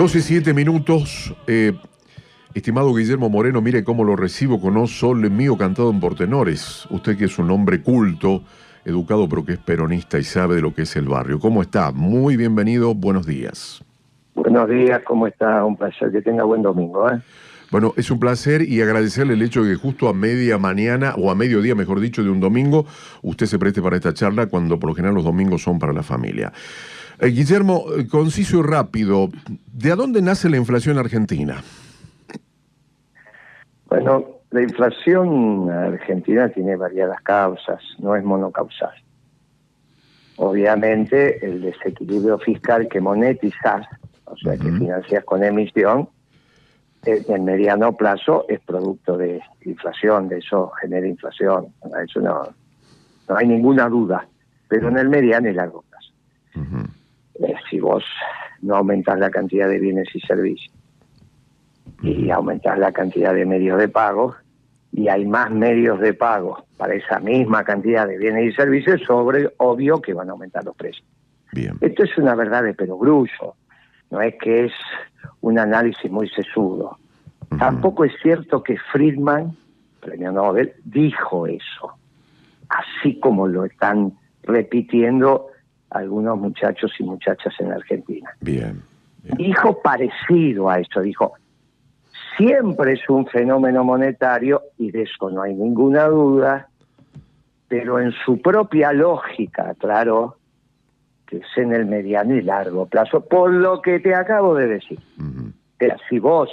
12 0.00 0.22
7 0.22 0.54
minutos. 0.54 1.34
Eh, 1.46 1.74
estimado 2.54 2.94
Guillermo 2.94 3.28
Moreno, 3.28 3.60
mire 3.60 3.84
cómo 3.84 4.02
lo 4.02 4.16
recibo 4.16 4.58
con 4.58 4.78
O 4.78 4.86
Sol 4.86 5.30
mío 5.30 5.58
cantado 5.58 5.90
en 5.90 6.00
portenores. 6.00 6.86
Usted 6.88 7.18
que 7.18 7.26
es 7.26 7.38
un 7.38 7.50
hombre 7.50 7.82
culto, 7.82 8.42
educado, 8.86 9.28
pero 9.28 9.44
que 9.44 9.52
es 9.52 9.58
peronista 9.58 10.18
y 10.18 10.24
sabe 10.24 10.54
de 10.54 10.62
lo 10.62 10.72
que 10.72 10.82
es 10.82 10.96
el 10.96 11.06
barrio. 11.06 11.38
¿Cómo 11.38 11.60
está? 11.60 11.92
Muy 11.92 12.38
bienvenido, 12.38 12.94
buenos 12.94 13.26
días. 13.26 13.84
Buenos 14.34 14.70
días, 14.70 15.02
¿cómo 15.04 15.26
está? 15.26 15.62
Un 15.66 15.76
placer, 15.76 16.10
que 16.10 16.22
tenga 16.22 16.44
buen 16.44 16.62
domingo. 16.62 17.06
¿eh? 17.10 17.20
Bueno, 17.70 17.92
es 17.98 18.10
un 18.10 18.18
placer 18.18 18.62
y 18.62 18.80
agradecerle 18.80 19.34
el 19.34 19.42
hecho 19.42 19.62
de 19.64 19.72
que 19.72 19.76
justo 19.76 20.08
a 20.08 20.14
media 20.14 20.56
mañana, 20.56 21.14
o 21.18 21.30
a 21.30 21.34
mediodía, 21.34 21.74
mejor 21.74 22.00
dicho, 22.00 22.24
de 22.24 22.30
un 22.30 22.40
domingo, 22.40 22.86
usted 23.20 23.44
se 23.44 23.58
preste 23.58 23.82
para 23.82 23.96
esta 23.96 24.14
charla 24.14 24.46
cuando 24.46 24.78
por 24.78 24.88
lo 24.88 24.94
general 24.94 25.14
los 25.16 25.24
domingos 25.24 25.62
son 25.62 25.78
para 25.78 25.92
la 25.92 26.02
familia. 26.02 26.54
Eh, 27.20 27.28
Guillermo, 27.28 27.84
eh, 27.98 28.06
conciso 28.08 28.60
y 28.60 28.62
rápido, 28.62 29.28
¿de 29.72 29.94
dónde 29.94 30.22
nace 30.22 30.48
la 30.48 30.56
inflación 30.56 30.96
argentina? 30.96 31.62
Bueno, 33.86 34.24
la 34.50 34.62
inflación 34.62 35.68
argentina 35.70 36.48
tiene 36.48 36.76
variadas 36.76 37.20
causas, 37.20 37.82
no 37.98 38.16
es 38.16 38.24
monocausal. 38.24 38.94
Obviamente, 40.36 41.44
el 41.44 41.60
desequilibrio 41.60 42.38
fiscal 42.38 42.88
que 42.88 43.00
monetizas, 43.00 43.86
o 44.24 44.36
sea, 44.38 44.56
que 44.56 44.72
financias 44.72 45.22
con 45.24 45.44
emisión, 45.44 46.08
en 47.04 47.44
mediano 47.44 47.96
plazo 47.96 48.46
es 48.48 48.60
producto 48.60 49.18
de 49.18 49.42
inflación, 49.66 50.28
de 50.28 50.38
eso 50.38 50.70
genera 50.80 51.06
inflación. 51.06 51.66
Eso 52.02 52.20
no, 52.20 52.42
no 53.28 53.36
hay 53.36 53.46
ninguna 53.46 53.88
duda. 53.88 54.26
Pero 54.68 54.88
en 54.88 54.98
el 54.98 55.08
mediano 55.08 55.48
y 55.48 55.52
largo 55.52 55.82
plazo. 55.82 56.12
Eh, 57.42 57.54
si 57.70 57.80
vos 57.80 58.04
no 58.60 58.76
aumentas 58.76 59.18
la 59.18 59.30
cantidad 59.30 59.68
de 59.68 59.78
bienes 59.78 60.08
y 60.14 60.20
servicios 60.20 60.72
y 62.02 62.30
aumentas 62.30 62.78
la 62.78 62.92
cantidad 62.92 63.34
de 63.34 63.46
medios 63.46 63.78
de 63.78 63.88
pago 63.88 64.34
y 64.92 65.08
hay 65.08 65.24
más 65.26 65.50
medios 65.50 66.00
de 66.00 66.14
pago 66.14 66.64
para 66.76 66.94
esa 66.94 67.20
misma 67.20 67.64
cantidad 67.64 68.06
de 68.06 68.18
bienes 68.18 68.52
y 68.52 68.56
servicios, 68.56 69.02
sobre 69.06 69.52
obvio 69.58 70.00
que 70.00 70.14
van 70.14 70.28
a 70.28 70.32
aumentar 70.32 70.64
los 70.64 70.74
precios. 70.76 71.06
Bien. 71.52 71.76
Esto 71.80 72.04
es 72.04 72.16
una 72.18 72.34
verdad 72.34 72.62
de 72.64 72.74
perogrullo, 72.74 73.54
no 74.10 74.20
es 74.20 74.34
que 74.36 74.66
es 74.66 74.72
un 75.40 75.58
análisis 75.58 76.10
muy 76.10 76.28
sesudo. 76.30 76.98
Tampoco 77.58 78.04
es 78.04 78.12
cierto 78.22 78.62
que 78.62 78.76
Friedman, 78.92 79.56
premio 80.00 80.32
Nobel, 80.32 80.72
dijo 80.84 81.46
eso, 81.46 81.92
así 82.68 83.18
como 83.18 83.48
lo 83.48 83.64
están 83.64 84.12
repitiendo 84.42 85.49
algunos 85.90 86.38
muchachos 86.38 86.92
y 86.98 87.04
muchachas 87.04 87.54
en 87.58 87.72
Argentina. 87.72 88.30
Bien. 88.40 88.82
Dijo 89.36 89.82
parecido 89.82 90.70
a 90.70 90.78
eso, 90.78 91.00
dijo, 91.02 91.34
siempre 92.36 92.94
es 92.94 93.08
un 93.08 93.26
fenómeno 93.26 93.84
monetario 93.84 94.62
y 94.78 94.90
de 94.90 95.02
eso 95.02 95.30
no 95.30 95.42
hay 95.42 95.54
ninguna 95.54 96.06
duda, 96.06 96.68
pero 97.68 98.00
en 98.00 98.12
su 98.24 98.40
propia 98.40 98.92
lógica, 98.92 99.74
claro, 99.78 100.36
que 101.26 101.38
es 101.38 101.56
en 101.56 101.72
el 101.74 101.86
mediano 101.86 102.34
y 102.34 102.42
largo 102.42 102.86
plazo, 102.86 103.20
por 103.20 103.52
lo 103.52 103.82
que 103.82 104.00
te 104.00 104.14
acabo 104.14 104.54
de 104.54 104.66
decir. 104.68 104.98
Pero 105.78 105.96
si 106.08 106.18
vos 106.18 106.50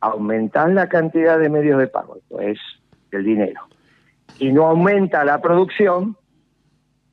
aumentás 0.00 0.72
la 0.72 0.88
cantidad 0.88 1.38
de 1.38 1.48
medios 1.48 1.78
de 1.78 1.86
pago, 1.86 2.16
esto 2.16 2.40
es 2.40 2.58
el 3.12 3.24
dinero, 3.24 3.60
y 4.38 4.52
no 4.52 4.66
aumenta 4.66 5.24
la 5.24 5.40
producción, 5.40 6.16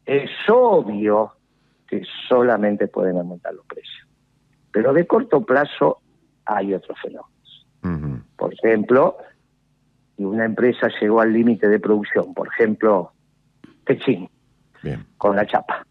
es 0.06 0.30
obvio 0.50 1.34
que 1.88 2.04
solamente 2.28 2.88
pueden 2.88 3.18
aumentar 3.18 3.54
los 3.54 3.66
precios. 3.66 4.08
Pero 4.72 4.94
de 4.94 5.06
corto 5.06 5.46
plazo 5.46 6.00
hay 6.46 6.74
otros 6.74 6.98
fenómenos. 7.02 7.32
Por 8.38 8.54
ejemplo, 8.54 9.18
si 10.16 10.24
una 10.24 10.46
empresa 10.46 10.88
llegó 11.00 11.22
al 11.22 11.34
límite 11.34 11.68
de 11.68 11.80
producción, 11.80 12.34
por 12.34 12.48
ejemplo, 12.48 13.12
Techin, 13.86 14.30
con 15.18 15.36
la 15.36 15.46
chapa, 15.46 15.86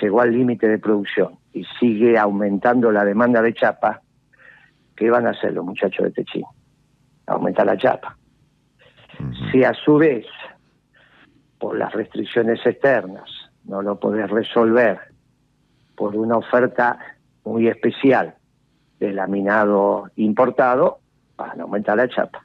llegó 0.00 0.20
al 0.20 0.32
límite 0.32 0.68
de 0.68 0.78
producción 0.78 1.38
y 1.52 1.64
sigue 1.78 2.18
aumentando 2.18 2.92
la 2.92 3.04
demanda 3.04 3.42
de 3.42 3.52
chapa, 3.52 4.02
¿qué 4.96 5.10
van 5.10 5.26
a 5.26 5.30
hacer 5.30 5.52
los 5.52 5.64
muchachos 5.64 6.04
de 6.04 6.10
Techín? 6.12 6.44
Aumentar 7.26 7.66
la 7.66 7.76
chapa. 7.76 8.16
Si 9.50 9.64
a 9.64 9.74
su 9.74 9.96
vez, 9.96 10.26
por 11.60 11.76
las 11.78 11.92
restricciones 11.92 12.64
externas, 12.64 13.30
no 13.64 13.82
lo 13.82 14.00
podés 14.00 14.28
resolver 14.30 14.98
por 15.94 16.16
una 16.16 16.38
oferta 16.38 16.98
muy 17.44 17.68
especial 17.68 18.34
de 18.98 19.12
laminado 19.12 20.10
importado, 20.16 20.98
van 21.36 21.60
a 21.60 21.62
aumentar 21.62 21.96
la 21.98 22.08
chapa. 22.08 22.44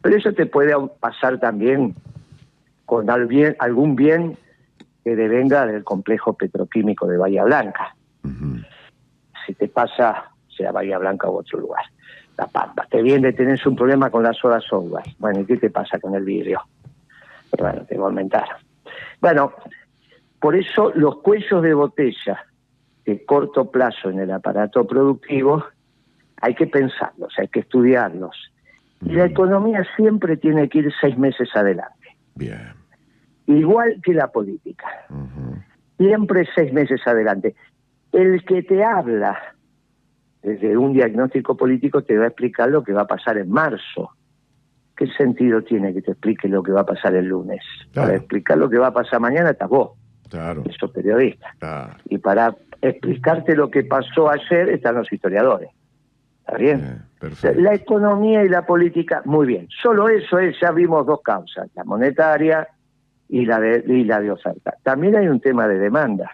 Pero 0.00 0.16
eso 0.16 0.32
te 0.32 0.46
puede 0.46 0.74
pasar 0.98 1.38
también 1.38 1.94
con 2.86 3.08
algún 3.10 3.94
bien 3.94 4.38
que 5.04 5.14
devenga 5.14 5.66
del 5.66 5.84
complejo 5.84 6.32
petroquímico 6.32 7.06
de 7.06 7.18
Bahía 7.18 7.44
Blanca. 7.44 7.94
Si 9.46 9.54
te 9.54 9.68
pasa, 9.68 10.30
sea 10.48 10.72
Bahía 10.72 10.98
Blanca 10.98 11.28
u 11.28 11.36
otro 11.36 11.60
lugar, 11.60 11.84
La 12.38 12.46
Pampa, 12.46 12.86
te 12.90 13.02
viene, 13.02 13.32
tenés 13.32 13.64
un 13.66 13.76
problema 13.76 14.10
con 14.10 14.22
las 14.22 14.36
sodas 14.36 14.64
software. 14.64 15.04
Bueno, 15.18 15.40
¿y 15.40 15.44
qué 15.44 15.58
te 15.58 15.70
pasa 15.70 15.98
con 15.98 16.14
el 16.14 16.24
vidrio? 16.24 16.62
Bueno, 17.58 17.84
te 17.86 17.96
va 17.96 18.04
a 18.04 18.08
aumentar. 18.08 18.48
Bueno, 19.20 19.52
por 20.40 20.56
eso 20.56 20.92
los 20.94 21.18
cuellos 21.18 21.62
de 21.62 21.74
botella 21.74 22.44
de 23.04 23.24
corto 23.24 23.70
plazo 23.70 24.10
en 24.10 24.18
el 24.18 24.30
aparato 24.32 24.86
productivo 24.86 25.64
hay 26.40 26.54
que 26.54 26.66
pensarlos, 26.66 27.32
hay 27.38 27.48
que 27.48 27.60
estudiarlos. 27.60 28.36
Y 29.02 29.12
la 29.12 29.26
economía 29.26 29.86
siempre 29.96 30.36
tiene 30.36 30.68
que 30.68 30.78
ir 30.78 30.92
seis 31.00 31.16
meses 31.16 31.48
adelante. 31.54 32.16
Bien. 32.34 32.74
Igual 33.46 34.00
que 34.02 34.12
la 34.14 34.28
política. 34.28 34.86
Siempre 35.96 36.48
seis 36.54 36.72
meses 36.72 37.00
adelante. 37.06 37.54
El 38.12 38.44
que 38.44 38.62
te 38.62 38.82
habla 38.82 39.38
desde 40.42 40.76
un 40.76 40.92
diagnóstico 40.92 41.56
político 41.56 42.02
te 42.02 42.16
va 42.16 42.24
a 42.24 42.28
explicar 42.28 42.70
lo 42.70 42.82
que 42.82 42.92
va 42.92 43.02
a 43.02 43.06
pasar 43.06 43.38
en 43.38 43.50
marzo. 43.50 44.10
¿Qué 44.96 45.06
sentido 45.08 45.62
tiene 45.62 45.92
que 45.92 46.02
te 46.02 46.12
explique 46.12 46.48
lo 46.48 46.62
que 46.62 46.72
va 46.72 46.80
a 46.80 46.86
pasar 46.86 47.14
el 47.14 47.26
lunes? 47.26 47.60
Para 47.94 48.16
explicar 48.16 48.56
lo 48.56 48.70
que 48.70 48.78
va 48.78 48.88
a 48.88 48.92
pasar 48.92 49.20
mañana 49.20 49.50
estás 49.50 49.68
vos. 49.68 49.92
Claro. 50.30 50.64
Sos 50.78 50.90
periodista. 50.90 51.96
Y 52.06 52.18
para 52.18 52.56
explicarte 52.80 53.54
lo 53.54 53.70
que 53.70 53.84
pasó 53.84 54.30
ayer 54.30 54.70
están 54.70 54.96
los 54.96 55.12
historiadores. 55.12 55.70
¿Está 56.40 56.58
bien? 56.58 57.02
la 57.56 57.74
economía 57.74 58.44
y 58.44 58.48
la 58.48 58.64
política, 58.64 59.22
muy 59.24 59.46
bien. 59.46 59.68
Solo 59.82 60.08
eso 60.08 60.38
es, 60.38 60.56
ya 60.60 60.70
vimos 60.70 61.04
dos 61.06 61.20
causas, 61.22 61.68
la 61.74 61.84
monetaria 61.84 62.68
y 63.28 63.44
la 63.44 63.58
de, 63.58 63.82
y 63.86 64.04
la 64.04 64.20
de 64.20 64.30
oferta. 64.30 64.76
También 64.82 65.16
hay 65.16 65.26
un 65.26 65.40
tema 65.40 65.66
de 65.66 65.78
demanda. 65.78 66.30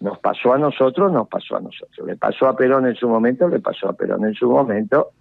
Nos 0.00 0.18
pasó 0.18 0.52
a 0.52 0.58
nosotros, 0.58 1.10
nos 1.12 1.28
pasó 1.28 1.56
a 1.56 1.60
nosotros. 1.60 2.06
Le 2.06 2.16
pasó 2.16 2.46
a 2.46 2.56
Perón 2.56 2.86
en 2.86 2.96
su 2.96 3.08
momento, 3.08 3.48
le 3.48 3.60
pasó 3.60 3.88
a 3.88 3.92
Perón 3.94 4.26
en 4.26 4.34
su 4.34 4.50
momento. 4.50 5.12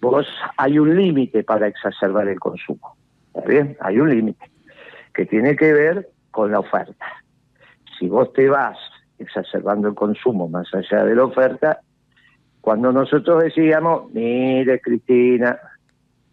Vos 0.00 0.26
hay 0.56 0.78
un 0.78 0.96
límite 0.96 1.44
para 1.44 1.66
exacerbar 1.66 2.28
el 2.28 2.40
consumo. 2.40 2.96
¿Está 3.34 3.48
bien? 3.48 3.76
Hay 3.80 4.00
un 4.00 4.10
límite 4.10 4.50
que 5.14 5.26
tiene 5.26 5.56
que 5.56 5.72
ver 5.72 6.08
con 6.30 6.50
la 6.50 6.60
oferta. 6.60 7.06
Si 7.98 8.08
vos 8.08 8.32
te 8.32 8.48
vas 8.48 8.78
exacerbando 9.18 9.88
el 9.88 9.94
consumo 9.94 10.48
más 10.48 10.72
allá 10.74 11.04
de 11.04 11.14
la 11.14 11.24
oferta, 11.24 11.80
cuando 12.60 12.92
nosotros 12.92 13.42
decíamos, 13.42 14.12
mire 14.12 14.80
Cristina, 14.80 15.58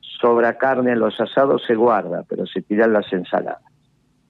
sobra 0.01 0.57
carne 0.57 0.93
en 0.93 0.99
los 0.99 1.19
asados 1.19 1.63
se 1.65 1.75
guarda, 1.75 2.23
pero 2.27 2.45
se 2.45 2.61
tiran 2.61 2.93
las 2.93 3.11
ensaladas. 3.11 3.61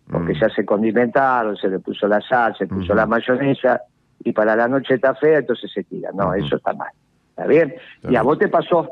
Porque 0.10 0.34
mm. 0.34 0.40
ya 0.40 0.50
se 0.50 0.66
condimentaron, 0.66 1.58
se 1.58 1.70
le 1.70 1.80
puso 1.80 2.08
la 2.08 2.22
sal, 2.22 2.56
se 2.58 2.68
puso 2.68 2.94
la 2.94 3.06
mayonesa, 3.06 3.82
y 4.24 4.32
para 4.32 4.56
la 4.56 4.68
noche 4.68 4.96
está 4.96 5.16
fea, 5.16 5.40
entonces 5.40 5.72
se 5.72 5.84
tira. 5.84 6.12
No, 6.14 6.34
eso 6.34 6.58
está 6.58 6.74
mal. 6.74 6.92
¿Está 7.30 7.46
bien? 7.46 7.76
y 8.10 8.16
a 8.16 8.24
vos 8.24 8.40
te 8.40 8.48
pasó, 8.48 8.90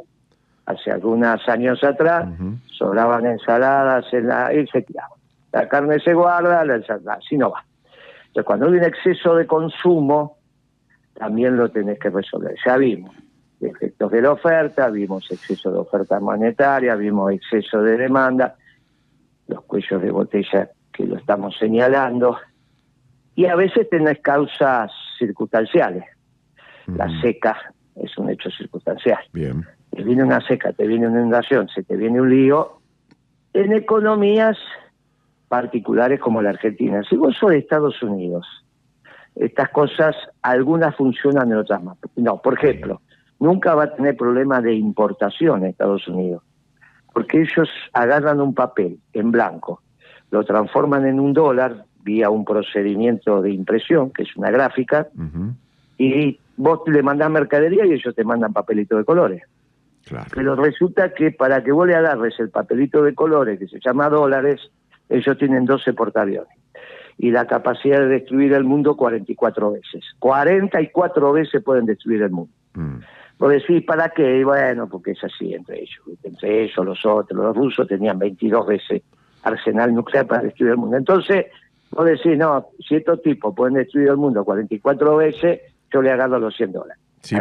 hace 0.65 0.91
algunos 0.91 1.47
años 1.47 1.83
atrás, 1.83 2.27
sobraban 2.77 3.25
ensaladas 3.25 4.06
en 4.13 4.27
la, 4.27 4.53
y 4.53 4.65
se 4.67 4.81
tiraban. 4.81 5.19
La 5.51 5.67
carne 5.69 6.00
se 6.00 6.13
guarda, 6.13 6.65
la 6.65 6.75
ensalada, 6.75 7.19
así 7.23 7.38
no 7.38 7.51
va. 7.51 7.63
Entonces, 8.27 8.45
cuando 8.45 8.65
hay 8.67 8.73
un 8.73 8.83
exceso 8.83 9.35
de 9.35 9.47
consumo, 9.47 10.38
también 11.13 11.56
lo 11.56 11.69
tenés 11.69 12.00
que 12.00 12.09
resolver. 12.09 12.56
Ya 12.65 12.77
vimos 12.77 13.15
efectos 13.62 14.12
de 14.12 14.21
la 14.21 14.31
oferta, 14.33 14.89
vimos 14.89 15.31
exceso 15.31 15.71
de 15.71 15.79
oferta 15.79 16.19
monetaria, 16.19 16.95
vimos 16.95 17.31
exceso 17.31 17.81
de 17.81 17.97
demanda, 17.97 18.56
los 19.47 19.63
cuellos 19.63 20.01
de 20.01 20.12
botella 20.12 20.69
que 20.91 21.06
lo 21.06 21.17
estamos 21.17 21.56
señalando, 21.57 22.38
y 23.35 23.45
a 23.45 23.56
veces 23.56 23.89
tenés 23.89 24.19
causas 24.19 24.91
circunstanciales. 25.17 26.06
La 26.88 27.09
seca 27.21 27.57
es 27.95 28.17
un 28.17 28.29
hecho 28.29 28.50
circunstancial. 28.51 29.19
Bien. 29.33 29.65
Te 29.95 30.03
viene 30.03 30.24
una 30.24 30.42
seca, 30.42 30.74
te 30.74 30.86
viene 30.86 31.07
una 31.07 31.19
inundación, 31.19 31.69
se 31.69 31.83
te 31.83 31.95
viene 31.95 32.19
un 32.19 32.30
lío. 32.30 32.80
En 33.53 33.71
economías 33.71 34.57
particulares 35.47 36.19
como 36.19 36.42
la 36.42 36.50
Argentina. 36.50 37.01
Si 37.09 37.15
vos 37.15 37.36
sos 37.38 37.51
de 37.51 37.59
Estados 37.59 38.01
Unidos, 38.03 38.45
estas 39.36 39.69
cosas, 39.69 40.15
algunas 40.42 40.95
funcionan 40.95 41.50
y 41.50 41.53
otras 41.53 41.83
más. 41.83 41.97
No, 42.15 42.42
por 42.42 42.56
ejemplo, 42.56 43.01
nunca 43.39 43.75
va 43.75 43.83
a 43.83 43.95
tener 43.95 44.18
problema 44.18 44.62
de 44.62 44.74
importación 44.74 45.63
en 45.63 45.69
Estados 45.69 46.07
Unidos, 46.07 46.44
porque 47.13 47.41
ellos 47.41 47.69
agarran 47.94 48.41
un 48.41 48.53
papel 48.53 49.00
en 49.13 49.31
blanco, 49.31 49.81
lo 50.31 50.44
transforman 50.44 51.06
en 51.06 51.19
un 51.19 51.33
dólar 51.33 51.86
vía 52.03 52.30
un 52.30 52.45
procedimiento 52.45 53.41
de 53.41 53.51
impresión, 53.51 54.12
que 54.12 54.24
es 54.24 54.36
una 54.36 54.51
gráfica, 54.51 55.07
y 55.98 56.39
vos 56.57 56.81
le 56.86 57.01
mandás 57.01 57.31
mercadería 57.31 57.86
y 57.86 57.94
ellos 57.94 58.13
te 58.13 58.24
mandan 58.24 58.53
papelito 58.53 58.98
de 58.98 59.06
colores. 59.06 59.44
Pero 60.33 60.55
resulta 60.55 61.13
que 61.13 61.31
para 61.31 61.63
que 61.63 61.71
vos 61.71 61.87
le 61.87 61.95
agarres 61.95 62.39
el 62.39 62.49
papelito 62.49 63.01
de 63.01 63.15
colores, 63.15 63.59
que 63.59 63.67
se 63.67 63.79
llama 63.79 64.09
dólares, 64.09 64.71
ellos 65.09 65.37
tienen 65.37 65.65
12 65.65 65.93
portaaviones. 65.93 66.57
Y 67.17 67.31
la 67.31 67.47
capacidad 67.47 67.99
de 67.99 68.07
destruir 68.07 68.53
el 68.53 68.65
mundo 68.65 68.95
44 68.97 69.71
veces. 69.71 70.03
44 70.19 71.31
veces 71.31 71.63
pueden 71.63 71.85
destruir 71.85 72.21
el 72.23 72.31
mundo. 72.31 72.53
Mm. 72.73 72.97
Vos 73.37 73.51
decís, 73.51 73.83
¿para 73.83 74.09
qué? 74.09 74.39
Y 74.39 74.43
bueno, 74.43 74.87
porque 74.87 75.11
es 75.11 75.23
así 75.23 75.53
entre 75.53 75.81
ellos. 75.81 76.01
Entre 76.23 76.63
ellos, 76.63 76.85
los 76.85 77.05
otros, 77.05 77.39
los 77.39 77.55
rusos 77.55 77.87
tenían 77.87 78.19
22 78.19 78.67
veces 78.67 79.01
arsenal 79.43 79.93
nuclear 79.93 80.25
para 80.25 80.43
destruir 80.43 80.71
el 80.71 80.77
mundo. 80.77 80.97
Entonces, 80.97 81.45
vos 81.91 82.05
decís, 82.05 82.37
no, 82.37 82.67
si 82.87 82.95
estos 82.95 83.21
tipos 83.21 83.53
pueden 83.55 83.75
destruir 83.75 84.09
el 84.09 84.17
mundo 84.17 84.43
44 84.43 85.17
veces, 85.17 85.61
yo 85.91 86.01
le 86.01 86.11
agarro 86.11 86.39
los 86.39 86.55
100 86.55 86.71
dólares. 86.71 87.04
Sí, 87.25 87.36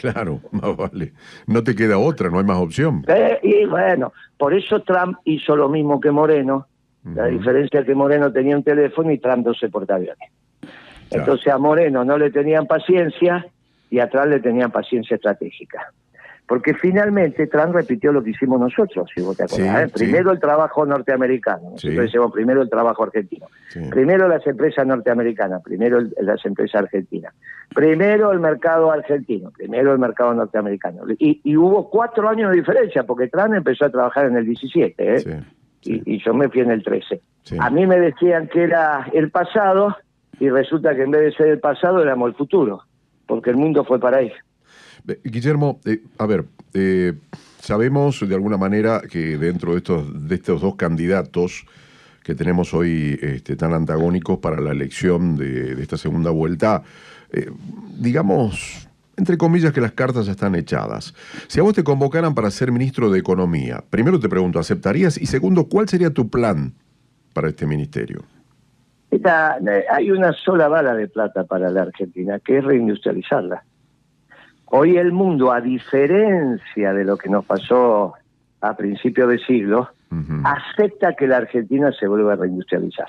claro, 0.00 0.40
más 0.50 0.76
vale. 0.76 1.14
No 1.46 1.64
te 1.64 1.74
queda 1.74 1.96
otra, 1.96 2.28
no 2.28 2.38
hay 2.38 2.44
más 2.44 2.58
opción. 2.58 3.04
Eh, 3.08 3.38
y 3.42 3.64
bueno, 3.64 4.12
por 4.36 4.52
eso 4.52 4.82
Trump 4.82 5.16
hizo 5.24 5.56
lo 5.56 5.70
mismo 5.70 6.00
que 6.00 6.10
Moreno. 6.10 6.66
La 7.14 7.26
diferencia 7.26 7.80
es 7.80 7.86
que 7.86 7.94
Moreno 7.94 8.32
tenía 8.32 8.56
un 8.56 8.62
teléfono 8.62 9.10
y 9.10 9.18
Trump 9.18 9.44
12 9.44 9.68
portaaviones. 9.68 10.30
Entonces 11.10 11.48
a 11.48 11.58
Moreno 11.58 12.02
no 12.02 12.16
le 12.16 12.30
tenían 12.30 12.66
paciencia 12.66 13.46
y 13.90 13.98
atrás 13.98 14.26
le 14.26 14.40
tenían 14.40 14.70
paciencia 14.70 15.16
estratégica. 15.16 15.92
Porque 16.46 16.74
finalmente 16.74 17.46
Trump 17.46 17.74
repitió 17.74 18.12
lo 18.12 18.22
que 18.22 18.30
hicimos 18.30 18.60
nosotros, 18.60 19.10
si 19.14 19.22
vos 19.22 19.36
te 19.36 19.44
acordás. 19.44 19.88
¿eh? 19.88 19.92
Primero 19.94 20.30
el 20.30 20.38
trabajo 20.38 20.84
norteamericano, 20.84 21.70
nosotros 21.70 21.96
decimos 21.96 22.32
primero 22.32 22.60
el 22.60 22.68
trabajo 22.68 23.04
argentino. 23.04 23.46
Primero 23.90 24.28
las 24.28 24.46
empresas 24.46 24.86
norteamericanas, 24.86 25.62
primero 25.62 26.00
las 26.20 26.44
empresas 26.44 26.82
argentinas. 26.82 27.32
Primero 27.74 28.30
el 28.30 28.40
mercado 28.40 28.90
argentino, 28.90 29.50
primero 29.50 29.92
el 29.92 29.98
mercado 29.98 30.34
norteamericano. 30.34 31.04
Y, 31.18 31.56
hubo 31.56 31.88
cuatro 31.88 32.28
años 32.28 32.50
de 32.50 32.58
diferencia, 32.58 33.04
porque 33.04 33.28
Trump 33.28 33.54
empezó 33.54 33.86
a 33.86 33.90
trabajar 33.90 34.26
en 34.26 34.36
el 34.36 34.44
17, 34.44 35.16
¿eh? 35.16 35.42
y, 35.82 36.14
y, 36.14 36.22
yo 36.22 36.34
me 36.34 36.50
fui 36.50 36.60
en 36.60 36.70
el 36.70 36.82
13. 36.82 37.20
A 37.58 37.70
mí 37.70 37.86
me 37.86 37.98
decían 37.98 38.48
que 38.48 38.64
era 38.64 39.06
el 39.12 39.30
pasado, 39.30 39.96
y 40.38 40.50
resulta 40.50 40.94
que 40.94 41.02
en 41.04 41.10
vez 41.10 41.22
de 41.22 41.32
ser 41.32 41.48
el 41.48 41.60
pasado 41.60 42.02
éramos 42.02 42.28
el 42.28 42.34
futuro 42.34 42.82
porque 43.26 43.50
el 43.50 43.56
mundo 43.56 43.84
fue 43.84 43.98
para 43.98 44.18
ahí. 44.18 44.32
Guillermo, 45.04 45.80
eh, 45.84 46.02
a 46.18 46.26
ver, 46.26 46.46
eh, 46.72 47.12
sabemos 47.60 48.26
de 48.26 48.34
alguna 48.34 48.56
manera 48.56 49.02
que 49.02 49.36
dentro 49.36 49.72
de 49.72 49.78
estos, 49.78 50.28
de 50.28 50.34
estos 50.34 50.62
dos 50.62 50.76
candidatos 50.76 51.66
que 52.22 52.34
tenemos 52.34 52.72
hoy 52.72 53.18
este, 53.20 53.54
tan 53.54 53.74
antagónicos 53.74 54.38
para 54.38 54.60
la 54.60 54.70
elección 54.70 55.36
de, 55.36 55.72
esta 55.82 55.98
segunda 55.98 56.30
vuelta, 56.30 56.82
eh, 57.30 57.50
digamos, 57.98 58.88
entre 59.18 59.36
comillas, 59.36 59.74
que 59.74 59.82
las 59.82 59.92
cartas 59.92 60.24
ya 60.24 60.32
están 60.32 60.54
echadas. 60.54 61.14
Si 61.48 61.60
a 61.60 61.62
vos 61.62 61.74
te 61.74 61.84
convocaran 61.84 62.34
para 62.34 62.50
ser 62.50 62.72
ministro 62.72 63.10
de 63.10 63.18
Economía, 63.18 63.84
primero 63.90 64.18
te 64.18 64.30
pregunto, 64.30 64.58
¿aceptarías? 64.58 65.20
Y 65.20 65.26
segundo, 65.26 65.68
¿cuál 65.68 65.86
sería 65.86 66.10
tu 66.10 66.30
plan 66.30 66.72
para 67.34 67.48
este 67.48 67.66
ministerio? 67.66 68.24
hay 69.90 70.10
una 70.10 70.32
sola 70.32 70.66
bala 70.66 70.92
de 70.94 71.06
plata 71.06 71.44
para 71.44 71.70
la 71.70 71.82
Argentina, 71.82 72.40
que 72.40 72.58
es 72.58 72.64
reindustrializarla. 72.64 73.64
Hoy 74.76 74.96
el 74.96 75.12
mundo, 75.12 75.52
a 75.52 75.60
diferencia 75.60 76.92
de 76.92 77.04
lo 77.04 77.16
que 77.16 77.28
nos 77.28 77.44
pasó 77.44 78.14
a 78.60 78.76
principios 78.76 79.28
de 79.28 79.38
siglo, 79.38 79.88
acepta 80.42 81.14
que 81.14 81.28
la 81.28 81.36
Argentina 81.36 81.92
se 81.92 82.08
vuelva 82.08 82.32
a 82.32 82.36
reindustrializar. 82.36 83.06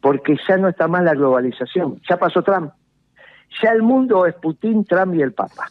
Porque 0.00 0.36
ya 0.48 0.56
no 0.56 0.68
está 0.68 0.88
más 0.88 1.04
la 1.04 1.14
globalización, 1.14 2.00
ya 2.08 2.16
pasó 2.16 2.42
Trump. 2.42 2.72
Ya 3.62 3.70
el 3.70 3.82
mundo 3.82 4.26
es 4.26 4.34
Putin, 4.34 4.84
Trump 4.84 5.14
y 5.14 5.22
el 5.22 5.32
Papa. 5.32 5.68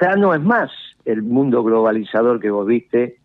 Ya 0.00 0.14
no 0.14 0.34
es 0.34 0.40
más 0.40 0.70
el 1.04 1.22
mundo 1.22 1.64
globalizador 1.64 2.38
que 2.38 2.50
vos 2.50 2.64
viste 2.64 3.18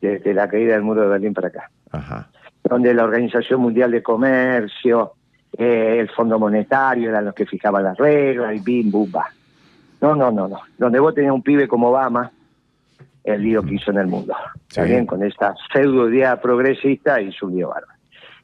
desde 0.00 0.32
la 0.32 0.48
caída 0.48 0.72
del 0.72 0.84
muro 0.84 1.02
de 1.02 1.08
Berlín 1.08 1.34
para 1.34 1.48
acá. 1.48 1.70
Ajá 1.90 2.30
donde 2.64 2.94
la 2.94 3.04
Organización 3.04 3.60
Mundial 3.60 3.90
de 3.90 4.02
Comercio, 4.02 5.12
eh, 5.56 5.98
el 6.00 6.08
Fondo 6.10 6.38
Monetario 6.38 7.10
eran 7.10 7.24
los 7.24 7.34
que 7.34 7.46
fijaban 7.46 7.84
las 7.84 7.96
reglas 7.96 8.54
y 8.54 8.60
bim, 8.60 8.90
bum, 8.90 9.10
va. 9.14 9.26
No, 10.00 10.14
no, 10.14 10.30
no, 10.30 10.48
no. 10.48 10.60
Donde 10.76 10.98
vos 10.98 11.14
tenías 11.14 11.32
un 11.32 11.42
pibe 11.42 11.68
como 11.68 11.90
Obama, 11.90 12.30
el 13.22 13.42
lío 13.42 13.62
que 13.62 13.74
hizo 13.74 13.90
en 13.90 13.98
el 13.98 14.06
mundo. 14.06 14.34
También 14.72 15.06
con 15.06 15.22
esta 15.22 15.54
pseudo 15.72 16.10
idea 16.10 16.40
progresista 16.40 17.20
y 17.20 17.32
su 17.32 17.48
lío 17.48 17.68
bárbaro. 17.68 17.92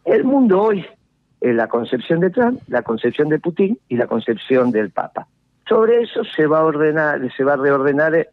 El 0.04 0.24
mundo 0.24 0.62
hoy 0.62 0.86
es 1.40 1.54
la 1.54 1.68
concepción 1.68 2.20
de 2.20 2.30
Trump, 2.30 2.60
la 2.68 2.82
concepción 2.82 3.28
de 3.28 3.38
Putin 3.38 3.78
y 3.88 3.96
la 3.96 4.06
concepción 4.06 4.70
del 4.70 4.90
Papa. 4.90 5.26
Sobre 5.68 6.02
eso 6.02 6.24
se 6.24 6.46
va 6.46 6.60
a 6.60 6.64
ordenar, 6.64 7.20
se 7.36 7.44
va 7.44 7.54
a 7.54 7.56
reordenar 7.56 8.28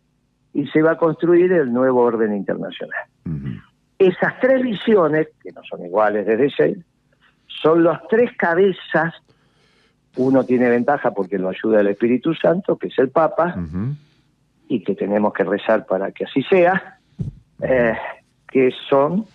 y 0.54 0.68
se 0.68 0.82
va 0.82 0.92
a 0.92 0.98
construir 0.98 1.52
el 1.52 1.72
nuevo 1.72 2.02
orden 2.02 2.36
internacional. 2.36 3.06
Esas 4.00 4.40
tres 4.40 4.62
visiones, 4.62 5.28
que 5.44 5.52
no 5.52 5.62
son 5.64 5.86
iguales 5.86 6.26
desde 6.26 6.50
seis, 6.50 6.78
son 7.48 7.84
las 7.84 8.02
tres 8.08 8.32
cabezas. 8.38 9.14
Uno 10.16 10.44
tiene 10.44 10.70
ventaja 10.70 11.12
porque 11.12 11.38
lo 11.38 11.50
ayuda 11.50 11.82
el 11.82 11.88
Espíritu 11.88 12.34
Santo, 12.34 12.78
que 12.78 12.88
es 12.88 12.98
el 13.00 13.10
Papa, 13.10 13.56
y 14.68 14.84
que 14.84 14.96
tenemos 14.96 15.34
que 15.34 15.44
rezar 15.44 15.86
para 15.86 16.12
que 16.12 16.26
así 16.26 16.44
sea, 16.44 17.00
eh, 17.62 17.96
que 18.48 18.72
son 18.90 19.26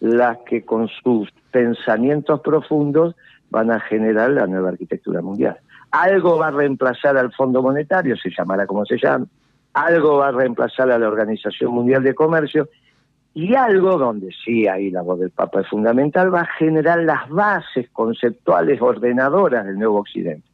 las 0.00 0.38
que 0.46 0.64
con 0.64 0.88
sus 0.88 1.30
pensamientos 1.50 2.40
profundos 2.40 3.16
van 3.50 3.70
a 3.70 3.80
generar 3.80 4.30
la 4.30 4.46
nueva 4.46 4.68
arquitectura 4.70 5.22
mundial. 5.22 5.58
Algo 5.90 6.38
va 6.38 6.48
a 6.48 6.50
reemplazar 6.50 7.16
al 7.16 7.32
Fondo 7.32 7.62
Monetario, 7.62 8.16
se 8.16 8.30
llamará 8.30 8.66
como 8.66 8.84
se 8.84 8.98
llama, 8.98 9.26
algo 9.72 10.18
va 10.18 10.28
a 10.28 10.32
reemplazar 10.32 10.90
a 10.90 10.98
la 10.98 11.08
Organización 11.08 11.72
Mundial 11.72 12.02
de 12.02 12.14
Comercio, 12.14 12.68
y 13.34 13.54
algo 13.54 13.98
donde 13.98 14.30
sí 14.44 14.66
ahí 14.66 14.90
la 14.90 15.02
voz 15.02 15.20
del 15.20 15.30
Papa 15.30 15.60
es 15.60 15.68
fundamental, 15.68 16.34
va 16.34 16.40
a 16.40 16.52
generar 16.58 17.00
las 17.02 17.28
bases 17.28 17.88
conceptuales 17.90 18.80
ordenadoras 18.80 19.66
del 19.66 19.78
nuevo 19.78 19.98
Occidente, 19.98 20.46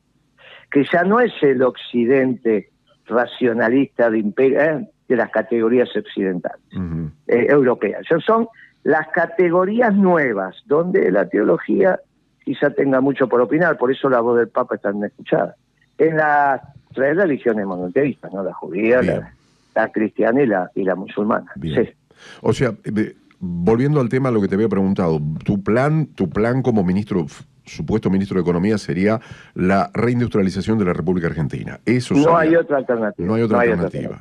que 0.71 0.85
ya 0.85 1.03
no 1.05 1.21
es 1.21 1.33
el 1.43 1.63
Occidente 1.63 2.71
racionalista 3.07 4.11
de, 4.11 4.21
eh, 4.21 4.89
de 5.09 5.17
las 5.17 5.31
categorías 5.31 5.89
occidentales, 5.97 6.61
eh, 7.27 7.47
europeas, 7.49 8.07
son 8.25 8.49
las 8.83 9.09
categorías 9.09 9.95
nuevas, 9.95 10.57
donde 10.67 11.11
la 11.11 11.29
teología 11.29 11.99
quizá 12.45 12.71
tenga 12.71 13.01
mucho 13.01 13.29
por 13.29 13.41
opinar, 13.41 13.79
por 13.79 13.91
eso 13.91 14.11
la 14.11 14.21
voz 14.21 14.39
del 14.39 14.49
Papa 14.49 14.75
está 14.77 14.93
tan 14.93 15.03
escuchada. 15.03 15.57
En 15.97 16.17
las 16.17 16.61
tres 16.93 17.17
religiones 17.17 17.65
monoteístas, 17.65 18.33
¿no? 18.33 18.43
la 18.45 18.53
judía, 18.53 19.01
la, 19.75 19.89
cristiana 19.91 20.43
y 20.43 20.47
la, 20.47 20.71
y 20.75 20.85
la 20.85 20.95
musulmana. 20.95 21.51
Sí. 21.63 21.89
O 22.43 22.53
sea, 22.53 22.75
volviendo 23.39 24.01
al 24.01 24.09
tema, 24.09 24.31
lo 24.31 24.41
que 24.41 24.49
te 24.49 24.55
había 24.55 24.69
preguntado, 24.69 25.21
tu 25.45 25.63
plan, 25.63 26.07
tu 26.07 26.29
plan 26.31 26.63
como 26.63 26.85
ministro, 26.85 27.27
supuesto 27.65 28.11
ministro 28.11 28.37
de 28.37 28.43
Economía, 28.43 28.79
sería 28.79 29.21
la 29.55 29.91
reindustrialización 29.93 30.79
de 30.79 30.85
la 30.87 30.93
República 30.93 31.27
Argentina. 31.27 31.81
Eso 31.85 32.15
no 32.15 32.37
hay 32.37 32.57
otra 32.57 32.79
alternativa. 32.79 33.27
No 33.27 33.35
hay 33.35 33.43
otra 33.43 33.61
alternativa. 33.61 34.21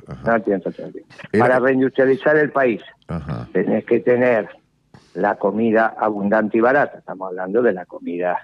Para 1.38 1.58
reindustrializar 1.58 2.36
el 2.36 2.50
país, 2.50 2.82
tenés 3.52 3.84
que 3.84 4.00
tener 4.00 4.48
la 5.14 5.36
comida 5.36 5.94
abundante 5.98 6.58
y 6.58 6.60
barata. 6.60 6.98
Estamos 6.98 7.28
hablando 7.28 7.62
de 7.62 7.72
la 7.72 7.86
comida 7.86 8.38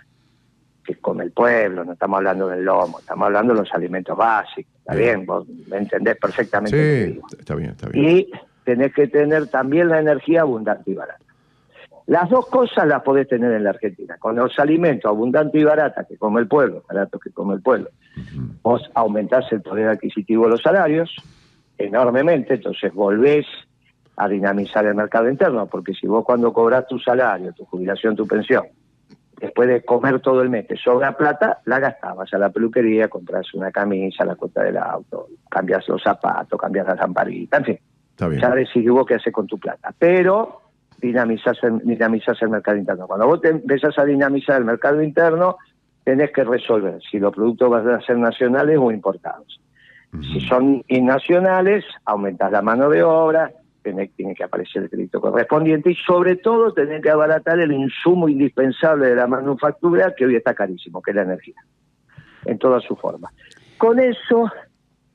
que 0.84 0.96
come 0.96 1.24
el 1.24 1.32
pueblo, 1.32 1.84
no 1.84 1.92
estamos 1.92 2.18
hablando 2.18 2.48
del 2.48 2.64
lomo, 2.64 3.00
estamos 3.00 3.26
hablando 3.26 3.52
de 3.52 3.60
los 3.60 3.74
alimentos 3.74 4.16
básicos. 4.16 4.72
¿Está 4.78 4.94
bien? 4.94 5.26
Vos 5.26 5.46
me 5.68 5.76
entendés 5.76 6.16
perfectamente. 6.16 7.12
Sí, 7.12 7.20
está 7.38 7.54
bien, 7.54 7.70
está 7.70 7.88
bien. 7.88 8.08
Y 8.08 8.30
tenés 8.64 8.92
que 8.94 9.08
tener 9.08 9.48
también 9.48 9.88
la 9.88 10.00
energía 10.00 10.42
abundante 10.42 10.90
y 10.90 10.94
barata. 10.94 11.24
Las 12.10 12.28
dos 12.28 12.46
cosas 12.46 12.88
las 12.88 13.02
podés 13.02 13.28
tener 13.28 13.52
en 13.52 13.62
la 13.62 13.70
Argentina. 13.70 14.16
Con 14.18 14.34
los 14.34 14.58
alimentos 14.58 15.08
abundante 15.08 15.58
y 15.58 15.62
barata 15.62 16.04
que 16.04 16.16
come 16.16 16.40
el 16.40 16.48
pueblo, 16.48 16.82
baratos 16.88 17.20
que 17.20 17.30
come 17.30 17.54
el 17.54 17.62
pueblo, 17.62 17.90
vos 18.62 18.90
aumentás 18.94 19.44
el 19.52 19.62
poder 19.62 19.88
adquisitivo 19.88 20.46
de 20.46 20.50
los 20.50 20.62
salarios 20.62 21.14
enormemente, 21.78 22.54
entonces 22.54 22.92
volvés 22.92 23.46
a 24.16 24.28
dinamizar 24.28 24.84
el 24.86 24.96
mercado 24.96 25.30
interno, 25.30 25.66
porque 25.66 25.94
si 25.94 26.08
vos 26.08 26.24
cuando 26.24 26.52
cobras 26.52 26.86
tu 26.88 26.98
salario, 26.98 27.52
tu 27.52 27.64
jubilación, 27.66 28.16
tu 28.16 28.26
pensión, 28.26 28.64
después 29.40 29.68
de 29.68 29.84
comer 29.84 30.18
todo 30.18 30.42
el 30.42 30.50
mes, 30.50 30.66
te 30.66 30.76
sobra 30.76 31.16
plata, 31.16 31.60
la 31.64 31.78
gastabas 31.78 32.34
a 32.34 32.38
la 32.38 32.50
peluquería, 32.50 33.06
compras 33.06 33.54
una 33.54 33.70
camisa, 33.70 34.24
la 34.24 34.34
cuota 34.34 34.64
del 34.64 34.76
auto, 34.78 35.28
cambias 35.48 35.88
los 35.88 36.02
zapatos, 36.02 36.60
cambias 36.60 36.88
la 36.88 36.96
lamparita, 36.96 37.58
en 37.58 37.64
fin 37.64 37.78
ya 38.28 38.50
decidís 38.50 38.90
vos 38.90 39.06
qué 39.06 39.14
haces 39.14 39.32
con 39.32 39.46
tu 39.46 39.58
plata. 39.58 39.94
Pero 39.98 40.60
dinamizás 41.00 41.58
el, 41.62 41.78
dinamizás 41.80 42.40
el 42.42 42.50
mercado 42.50 42.76
interno. 42.76 43.06
Cuando 43.06 43.26
vos 43.26 43.40
te 43.40 43.48
empezás 43.48 43.98
a 43.98 44.04
dinamizar 44.04 44.58
el 44.58 44.64
mercado 44.64 45.02
interno, 45.02 45.56
tenés 46.04 46.30
que 46.32 46.44
resolver 46.44 47.00
si 47.10 47.18
los 47.18 47.34
productos 47.34 47.70
van 47.70 47.88
a 47.88 48.00
ser 48.00 48.18
nacionales 48.18 48.78
o 48.78 48.90
importados. 48.90 49.60
Si 50.32 50.40
son 50.40 50.82
nacionales, 50.88 51.84
aumentas 52.04 52.50
la 52.50 52.62
mano 52.62 52.88
de 52.88 53.00
obra, 53.02 53.52
tiene, 53.82 54.08
tiene 54.08 54.34
que 54.34 54.42
aparecer 54.42 54.82
el 54.82 54.90
crédito 54.90 55.20
correspondiente 55.20 55.92
y 55.92 55.94
sobre 55.94 56.36
todo 56.36 56.72
tener 56.72 57.00
que 57.00 57.10
abaratar 57.10 57.60
el 57.60 57.70
insumo 57.70 58.28
indispensable 58.28 59.08
de 59.08 59.14
la 59.14 59.28
manufactura 59.28 60.12
que 60.16 60.26
hoy 60.26 60.34
está 60.34 60.52
carísimo, 60.52 61.00
que 61.00 61.12
es 61.12 61.14
la 61.14 61.22
energía, 61.22 61.62
en 62.44 62.58
toda 62.58 62.80
su 62.80 62.96
forma. 62.96 63.32
Con 63.78 64.00
eso 64.00 64.50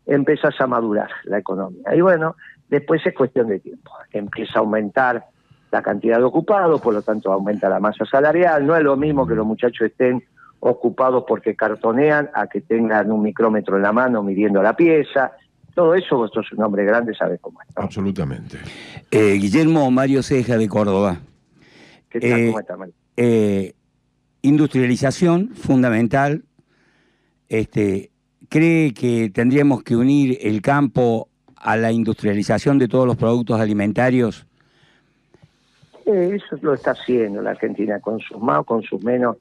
empiezas 0.06 0.60
a 0.62 0.68
madurar 0.68 1.10
la 1.26 1.40
economía. 1.40 1.94
Y 1.94 2.00
bueno, 2.00 2.36
después 2.70 3.06
es 3.06 3.14
cuestión 3.14 3.48
de 3.48 3.60
tiempo. 3.60 3.92
Empieza 4.12 4.60
a 4.60 4.60
aumentar 4.60 5.26
la 5.72 5.82
cantidad 5.82 6.18
de 6.18 6.24
ocupados, 6.24 6.82
por 6.82 6.94
lo 6.94 7.02
tanto 7.02 7.32
aumenta 7.32 7.70
la 7.70 7.80
masa 7.80 8.06
salarial. 8.06 8.66
No 8.66 8.76
es 8.76 8.84
lo 8.84 8.96
mismo 8.96 9.28
que 9.28 9.36
los 9.36 9.46
muchachos 9.46 9.88
estén 9.90 10.24
ocupados 10.60 11.26
porque 11.28 11.56
cartonean 11.56 12.30
a 12.34 12.48
que 12.48 12.62
tengan 12.62 13.12
un 13.12 13.22
micrómetro 13.22 13.76
en 13.76 13.84
la 13.84 13.92
mano 13.92 14.24
midiendo 14.24 14.64
la 14.64 14.76
pieza. 14.76 15.34
Todo 15.74 15.94
eso, 15.94 16.16
vos 16.18 16.32
sos 16.34 16.52
un 16.54 16.64
hombre 16.64 16.86
grande, 16.86 17.14
sabes 17.14 17.40
cómo 17.42 17.62
es. 17.62 17.68
Absolutamente. 17.76 18.58
Eh, 19.12 19.34
Guillermo 19.34 19.92
Mario 19.92 20.24
Ceja 20.24 20.58
de 20.58 20.68
Córdoba. 20.70 21.18
¿Qué 22.10 22.20
tal? 22.22 22.32
Eh, 22.32 22.48
¿Cómo 22.48 22.60
está, 22.60 22.78
Mario? 22.78 22.94
Eh, 23.18 23.74
industrialización 24.42 25.50
fundamental. 25.50 26.46
Este, 27.50 28.12
¿Cree 28.50 28.94
que 28.94 29.30
tendríamos 29.30 29.84
que 29.84 29.96
unir 29.96 30.38
el 30.42 30.62
campo 30.62 31.30
a 31.66 31.76
la 31.78 31.92
industrialización 31.92 32.78
de 32.78 32.88
todos 32.88 33.08
los 33.08 33.16
productos 33.18 33.60
alimentarios? 33.60 34.46
Eh, 36.06 36.36
eso 36.36 36.56
lo 36.62 36.76
está 36.76 36.92
haciendo 36.92 37.42
la 37.42 37.52
Argentina, 37.52 38.00
con 38.00 38.20
sus 38.20 38.40
más 38.40 38.60
o 38.60 38.64
con 38.64 38.84
sus 38.84 39.04
menos. 39.04 39.38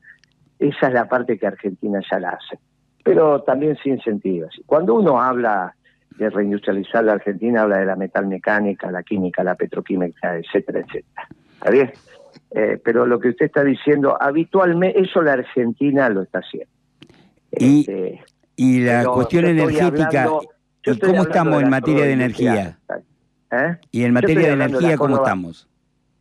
Esa 0.59 0.89
es 0.89 0.95
la 0.95 1.07
parte 1.09 1.39
que 1.39 1.47
Argentina 1.47 2.01
ya 2.11 2.19
la 2.19 2.31
hace. 2.31 2.59
Pero 3.03 3.43
también 3.43 3.77
sin 3.83 4.01
sentido. 4.01 4.49
Cuando 4.65 4.95
uno 4.95 5.21
habla 5.21 5.75
de 6.17 6.31
reindustrializar 6.31 7.05
la 7.05 7.13
Argentina, 7.15 7.63
habla 7.63 7.79
de 7.79 7.87
la 7.87 7.97
metalmecánica, 7.97 8.91
la 8.91 9.03
química, 9.03 9.45
la 9.45 9.57
petroquímica, 9.57 10.37
etcétera, 10.39 10.81
etcétera. 10.81 11.29
¿Está 11.55 11.71
bien? 11.71 11.93
Eh, 12.53 12.81
pero 12.83 13.05
lo 13.05 13.19
que 13.21 13.29
usted 13.31 13.47
está 13.47 13.63
diciendo, 13.63 14.17
habitualmente, 14.19 15.01
eso 15.03 15.21
la 15.21 15.35
Argentina 15.35 16.09
lo 16.09 16.23
está 16.23 16.39
haciendo. 16.39 16.71
Y, 17.53 17.81
Este, 17.81 18.25
y 18.57 18.81
la 18.81 19.05
cuestión 19.05 19.45
energética, 19.45 20.23
hablando- 20.23 20.49
¿y 20.87 20.99
cómo 20.99 21.23
estamos 21.23 21.63
en 21.63 21.71
materia 21.71 22.05
de 22.05 22.13
energía? 22.13 22.55
industrial. 22.55 23.05
¿Eh? 23.51 23.79
Y 23.93 24.05
en 24.05 24.13
materia 24.13 24.49
de 24.49 24.53
energía, 24.53 24.97
¿cómo 24.97 25.17
estamos? 25.17 25.69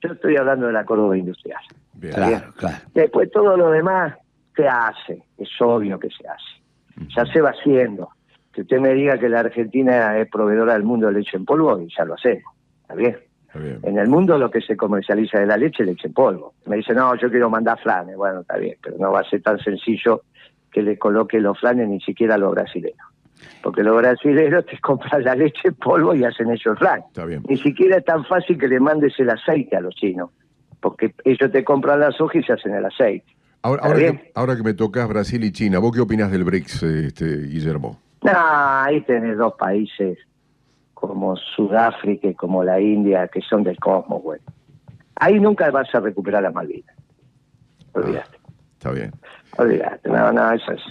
Yo 0.02 0.14
estoy 0.14 0.36
hablando 0.38 0.68
de 0.68 0.74
la 0.74 0.86
Córdoba 0.86 1.18
industrial. 1.18 1.62
Bien. 1.94 2.14
Claro, 2.14 2.54
claro. 2.58 2.78
Después 2.94 3.32
todo 3.32 3.56
lo 3.56 3.72
demás 3.72 4.16
se 4.56 4.68
hace, 4.68 5.24
es 5.38 5.50
obvio 5.60 5.98
que 6.00 6.10
se 6.10 6.28
hace. 6.28 7.08
Ya 7.16 7.26
se 7.32 7.42
va 7.42 7.52
haciendo. 7.52 8.10
Que 8.52 8.62
usted 8.62 8.80
me 8.80 8.94
diga 8.94 9.18
que 9.18 9.30
la 9.30 9.40
Argentina 9.40 10.18
es 10.18 10.30
proveedora 10.30 10.74
del 10.74 10.84
mundo 10.84 11.08
de 11.08 11.14
leche 11.14 11.38
en 11.38 11.46
polvo, 11.46 11.80
y 11.80 11.88
ya 11.96 12.06
lo 12.06 12.14
hacemos. 12.14 12.54
¿Está 12.82 12.94
bien? 12.94 13.18
Está 13.48 13.60
bien. 13.60 13.80
En 13.82 13.98
el 13.98 14.08
mundo 14.08 14.38
lo 14.38 14.52
que 14.52 14.62
se 14.62 14.78
comercializa 14.78 15.40
de 15.40 15.48
la 15.48 15.58
leche 15.58 15.84
es 15.84 15.90
leche 15.90 16.08
en 16.08 16.14
polvo. 16.14 16.54
Me 16.68 16.76
dice, 16.78 16.94
no, 16.94 17.16
yo 17.16 17.32
quiero 17.32 17.50
mandar 17.50 17.80
flanes. 17.80 18.16
Bueno, 18.16 18.42
está 18.42 18.58
bien, 18.58 18.78
pero 18.82 18.98
no 19.00 19.12
va 19.12 19.22
a 19.22 19.30
ser 19.30 19.42
tan 19.42 19.58
sencillo 19.60 20.22
que 20.72 20.84
le 20.84 20.98
coloque 21.00 21.40
los 21.40 21.60
flanes 21.60 21.88
ni 21.88 22.02
siquiera 22.02 22.36
a 22.36 22.38
los 22.38 22.54
brasileños. 22.54 23.13
Porque 23.62 23.84
los 23.84 23.96
brasileños 23.98 24.66
te 24.66 24.78
compran 24.82 25.24
la 25.24 25.36
leche 25.36 25.70
en 25.70 25.76
polvo 25.76 26.14
y 26.16 26.24
hacen 26.24 26.52
ellos 26.52 26.78
flan. 26.78 27.02
Está 27.08 27.26
bien. 27.26 27.44
Ni 27.48 27.58
siquiera 27.58 27.98
es 27.98 28.06
tan 28.06 28.26
fácil 28.26 28.58
que 28.58 28.68
le 28.68 28.80
mandes 28.80 29.20
el 29.20 29.30
aceite 29.30 29.76
a 29.76 29.82
los 29.82 29.96
chinos. 29.96 30.30
Porque 30.80 31.14
ellos 31.24 31.52
te 31.52 31.64
compran 31.64 32.00
las 32.00 32.20
hojas 32.20 32.42
y 32.42 32.44
se 32.44 32.54
hacen 32.54 32.74
el 32.76 32.86
aceite. 32.86 33.26
Ahora, 33.62 33.96
que, 33.96 34.32
ahora 34.36 34.58
que 34.58 34.64
me 34.64 34.74
tocas 34.74 35.08
Brasil 35.08 35.42
y 35.46 35.52
China, 35.54 35.80
¿vos 35.80 35.94
qué 35.94 36.02
opinás 36.02 36.30
del 36.32 36.44
BRICS, 36.44 36.84
este, 36.84 37.38
Guillermo? 37.44 37.98
No, 38.22 38.32
ahí 38.36 39.00
tenés 39.02 39.38
dos 39.38 39.54
países 39.58 40.18
como 40.94 41.38
Sudáfrica 41.38 42.28
y 42.28 42.34
como 42.34 42.64
la 42.64 42.82
India 42.82 43.30
que 43.30 43.42
son 43.42 43.64
del 43.64 43.78
cosmos, 43.78 44.22
güey. 44.22 44.40
Ahí 45.16 45.40
nunca 45.40 45.72
vas 45.72 45.94
a 45.96 46.02
recuperar 46.02 46.44
la 46.44 46.52
Malvinas. 46.52 46.96
Olvídate, 47.94 48.38
Está 48.74 48.92
bien. 48.92 49.12
olvídate. 49.58 50.10
No, 50.10 50.32
no, 50.34 50.52
eso 50.52 50.72
es. 50.74 50.82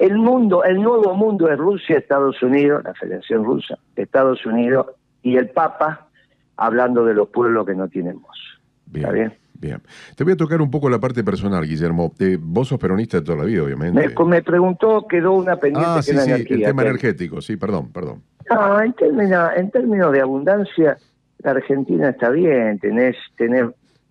El 0.00 0.16
mundo, 0.16 0.64
el 0.64 0.80
nuevo 0.80 1.14
mundo 1.14 1.50
es 1.50 1.58
Rusia, 1.58 1.98
Estados 1.98 2.42
Unidos, 2.42 2.82
la 2.84 2.94
Federación 2.94 3.44
Rusa, 3.44 3.78
Estados 3.94 4.46
Unidos 4.46 4.86
y 5.22 5.36
el 5.36 5.50
Papa 5.50 6.08
hablando 6.56 7.04
de 7.04 7.12
los 7.12 7.28
pueblos 7.28 7.66
que 7.66 7.74
no 7.74 7.86
tienen 7.86 8.18
voz. 8.18 8.38
Bien. 8.86 9.04
¿Está 9.04 9.12
bien? 9.12 9.32
Bien. 9.60 9.82
Te 10.16 10.24
voy 10.24 10.32
a 10.32 10.36
tocar 10.38 10.62
un 10.62 10.70
poco 10.70 10.88
la 10.88 10.98
parte 10.98 11.22
personal, 11.22 11.66
Guillermo. 11.66 12.14
Eh, 12.18 12.38
vos 12.40 12.68
sos 12.68 12.78
peronista 12.78 13.18
de 13.18 13.26
toda 13.26 13.36
la 13.36 13.44
vida, 13.44 13.62
obviamente. 13.62 14.08
Me, 14.08 14.24
me 14.24 14.42
preguntó, 14.42 15.06
quedó 15.06 15.32
una 15.32 15.56
pendiente 15.56 15.90
ah, 15.90 15.96
que 15.96 16.02
sí, 16.14 16.16
sí, 16.16 16.30
energía. 16.30 16.56
el 16.56 16.62
tema 16.62 16.82
energético, 16.82 17.42
sí, 17.42 17.58
perdón, 17.58 17.92
perdón. 17.92 18.22
No, 18.48 18.80
en 18.80 18.94
términos, 18.94 19.50
en 19.54 19.70
términos 19.70 20.12
de 20.12 20.22
abundancia, 20.22 20.96
la 21.40 21.50
Argentina 21.50 22.08
está 22.08 22.30
bien, 22.30 22.78
tenés, 22.78 23.16
tenés 23.36 23.66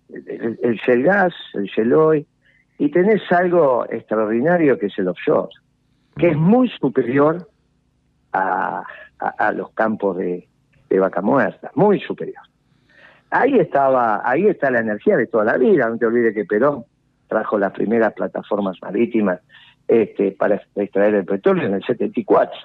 el, 0.08 0.56
el 0.62 0.76
shell 0.86 1.02
gas, 1.02 1.34
el 1.54 2.26
y 2.78 2.90
tenés 2.92 3.20
algo 3.30 3.86
extraordinario 3.90 4.78
que 4.78 4.86
es 4.86 4.98
el 4.98 5.08
offshore, 5.08 5.50
que 6.20 6.28
es 6.30 6.36
muy 6.36 6.68
superior 6.68 7.48
a, 8.32 8.82
a- 9.18 9.52
los 9.52 9.70
campos 9.72 10.16
de, 10.16 10.48
de 10.88 10.98
vaca 10.98 11.20
muerta, 11.20 11.70
muy 11.74 12.00
superior. 12.00 12.42
Ahí 13.30 13.58
estaba, 13.58 14.22
ahí 14.28 14.46
está 14.46 14.70
la 14.70 14.80
energía 14.80 15.16
de 15.16 15.26
toda 15.26 15.44
la 15.44 15.56
vida, 15.56 15.88
no 15.88 15.96
te 15.98 16.06
olvides 16.06 16.34
que 16.34 16.44
Perón 16.44 16.84
trajo 17.28 17.58
las 17.58 17.72
primeras 17.72 18.12
plataformas 18.12 18.76
marítimas 18.82 19.40
este, 19.86 20.32
para 20.32 20.60
extraer 20.74 21.14
el 21.14 21.24
petróleo 21.24 21.66
en 21.66 21.74
el 21.74 21.82
74. 21.84 22.58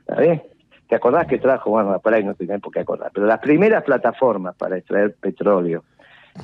¿Está 0.00 0.20
bien? 0.20 0.42
¿Te 0.88 0.96
acordás 0.96 1.26
que 1.26 1.38
trajo? 1.38 1.70
Bueno, 1.70 1.98
por 2.00 2.12
ahí 2.14 2.24
no 2.24 2.34
tenés 2.34 2.60
por 2.60 2.72
qué 2.72 2.80
acordar, 2.80 3.10
pero 3.14 3.26
las 3.26 3.38
primeras 3.40 3.84
plataformas 3.84 4.56
para 4.56 4.76
extraer 4.78 5.14
petróleo 5.20 5.84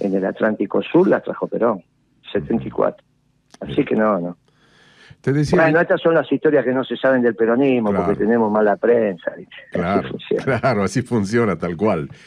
en 0.01 0.15
el 0.15 0.25
Atlántico 0.25 0.83
Sur 0.83 1.09
las 1.09 1.23
trajo 1.23 1.47
Perón, 1.49 1.83
74. 2.33 3.05
Así 3.61 3.85
que 3.85 3.97
no, 3.97 4.21
no. 4.21 4.37
Te 5.21 5.33
decía. 5.33 5.61
Bueno, 5.61 5.81
estas 5.81 6.01
son 6.01 6.15
las 6.15 6.31
historias 6.31 6.65
que 6.65 6.73
no 6.73 6.85
se 6.85 6.97
saben 6.97 7.23
del 7.23 7.35
peronismo 7.35 7.91
Claro. 7.91 8.07
porque 8.07 8.21
tenemos 8.25 8.51
mala 8.53 8.77
prensa. 8.77 9.33
¿viste? 9.37 9.55
Así 9.73 9.73
Claro, 9.73 10.61
claro, 10.61 10.83
así 10.83 11.03
funciona, 11.03 11.57
tal 11.57 11.77
cual. 11.77 12.09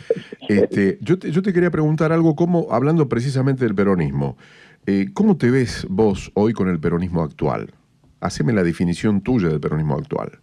Este, 0.50 0.98
yo, 1.01 1.19
te, 1.19 1.29
yo 1.29 1.41
te 1.41 1.51
quería 1.51 1.69
preguntar 1.69 2.13
algo, 2.13 2.34
como, 2.34 2.67
hablando 2.72 3.10
precisamente 3.10 3.65
del 3.65 3.75
peronismo, 3.75 4.38
eh, 4.86 5.07
¿cómo 5.13 5.36
te 5.36 5.51
ves 5.51 5.86
vos 5.89 6.31
hoy 6.36 6.53
con 6.53 6.69
el 6.69 6.79
peronismo 6.79 7.22
actual? 7.22 7.72
Haceme 8.22 8.53
la 8.53 8.63
definición 8.63 9.19
tuya 9.19 9.50
del 9.50 9.60
peronismo 9.60 9.96
actual. 9.96 10.39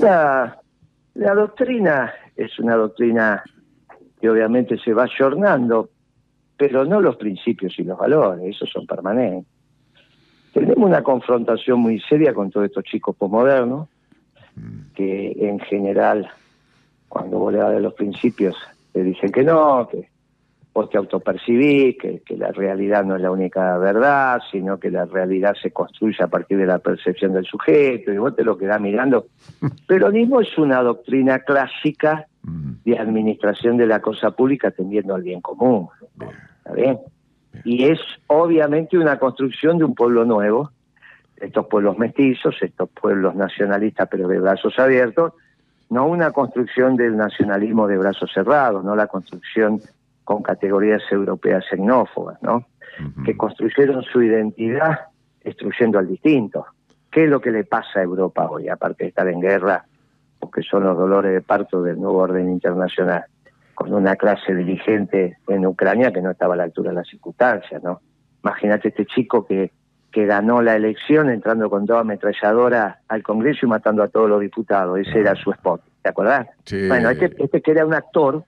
La, 0.00 0.58
la 1.14 1.34
doctrina 1.34 2.12
es 2.36 2.58
una 2.58 2.74
doctrina 2.74 3.44
que 4.20 4.28
obviamente 4.28 4.76
se 4.78 4.92
va 4.92 5.04
ayornando, 5.04 5.90
pero 6.56 6.84
no 6.84 7.00
los 7.00 7.16
principios 7.16 7.78
y 7.78 7.84
los 7.84 7.96
valores, 7.96 8.56
esos 8.56 8.68
son 8.70 8.86
permanentes. 8.86 9.46
Tenemos 10.58 10.88
una 10.88 11.02
confrontación 11.02 11.80
muy 11.80 12.00
seria 12.00 12.34
con 12.34 12.50
todos 12.50 12.66
estos 12.66 12.84
chicos 12.84 13.16
posmodernos, 13.16 13.88
que 14.94 15.36
en 15.38 15.60
general, 15.60 16.28
cuando 17.08 17.38
vos 17.38 17.52
le 17.52 17.58
das 17.58 17.72
de 17.72 17.80
los 17.80 17.94
principios, 17.94 18.56
te 18.92 19.02
dicen 19.02 19.30
que 19.30 19.44
no, 19.44 19.88
que 19.88 20.08
vos 20.74 20.90
te 20.90 20.98
autopercibís, 20.98 21.96
que, 21.98 22.22
que 22.26 22.36
la 22.36 22.50
realidad 22.50 23.04
no 23.04 23.16
es 23.16 23.22
la 23.22 23.30
única 23.30 23.78
verdad, 23.78 24.40
sino 24.50 24.78
que 24.78 24.90
la 24.90 25.04
realidad 25.04 25.54
se 25.60 25.70
construye 25.70 26.22
a 26.22 26.28
partir 26.28 26.58
de 26.58 26.66
la 26.66 26.78
percepción 26.78 27.32
del 27.32 27.44
sujeto, 27.44 28.12
y 28.12 28.18
vos 28.18 28.34
te 28.34 28.42
lo 28.42 28.58
quedás 28.58 28.80
mirando. 28.80 29.26
Peronismo 29.86 30.40
es 30.40 30.58
una 30.58 30.82
doctrina 30.82 31.40
clásica 31.40 32.26
Mm, 32.48 32.72
de 32.84 32.98
administración 32.98 33.76
de 33.76 33.86
la 33.86 34.00
cosa 34.00 34.30
pública 34.30 34.68
atendiendo 34.68 35.14
al 35.14 35.22
bien 35.22 35.40
común. 35.40 35.88
¿Está 36.58 36.72
bien? 36.72 36.98
Y 37.64 37.84
es 37.84 38.00
obviamente 38.26 38.98
una 38.98 39.18
construcción 39.18 39.78
de 39.78 39.84
un 39.84 39.94
pueblo 39.94 40.24
nuevo, 40.24 40.70
estos 41.36 41.66
pueblos 41.66 41.98
mestizos, 41.98 42.56
estos 42.60 42.88
pueblos 42.90 43.34
nacionalistas 43.34 44.08
pero 44.10 44.28
de 44.28 44.40
brazos 44.40 44.78
abiertos, 44.78 45.32
no 45.90 46.06
una 46.06 46.32
construcción 46.32 46.96
del 46.96 47.16
nacionalismo 47.16 47.86
de 47.86 47.98
brazos 47.98 48.30
cerrados, 48.32 48.84
no 48.84 48.94
la 48.94 49.06
construcción 49.06 49.80
con 50.24 50.42
categorías 50.42 51.02
europeas 51.10 51.64
xenófobas, 51.70 52.42
¿no? 52.42 52.66
que 53.24 53.36
construyeron 53.36 54.02
su 54.02 54.22
identidad 54.22 54.98
destruyendo 55.42 55.98
al 55.98 56.08
distinto. 56.08 56.66
¿Qué 57.10 57.24
es 57.24 57.30
lo 57.30 57.40
que 57.40 57.50
le 57.50 57.64
pasa 57.64 58.00
a 58.00 58.02
Europa 58.02 58.48
hoy, 58.50 58.68
aparte 58.68 59.04
de 59.04 59.08
estar 59.08 59.28
en 59.28 59.40
guerra, 59.40 59.86
porque 60.38 60.62
son 60.62 60.84
los 60.84 60.96
dolores 60.96 61.32
de 61.32 61.40
parto 61.40 61.82
del 61.82 62.00
nuevo 62.00 62.18
orden 62.18 62.50
internacional, 62.50 63.24
con 63.78 63.94
una 63.94 64.16
clase 64.16 64.52
dirigente 64.56 65.38
en 65.46 65.64
Ucrania 65.64 66.12
que 66.12 66.20
no 66.20 66.32
estaba 66.32 66.54
a 66.54 66.56
la 66.56 66.64
altura 66.64 66.90
de 66.90 66.96
las 66.96 67.06
circunstancias, 67.06 67.80
¿no? 67.80 68.00
Imagínate 68.42 68.88
este 68.88 69.06
chico 69.06 69.46
que, 69.46 69.70
que 70.10 70.26
ganó 70.26 70.62
la 70.62 70.74
elección 70.74 71.30
entrando 71.30 71.70
con 71.70 71.86
toda 71.86 72.00
ametralladora 72.00 72.98
al 73.06 73.22
Congreso 73.22 73.66
y 73.66 73.68
matando 73.68 74.02
a 74.02 74.08
todos 74.08 74.28
los 74.28 74.40
diputados. 74.40 74.98
Ese 74.98 75.20
era 75.20 75.36
su 75.36 75.52
spot, 75.52 75.80
¿te 76.02 76.08
acordás? 76.08 76.48
Sí. 76.64 76.88
Bueno, 76.88 77.10
este, 77.10 77.32
este 77.38 77.62
que 77.62 77.70
era 77.70 77.86
un 77.86 77.94
actor 77.94 78.42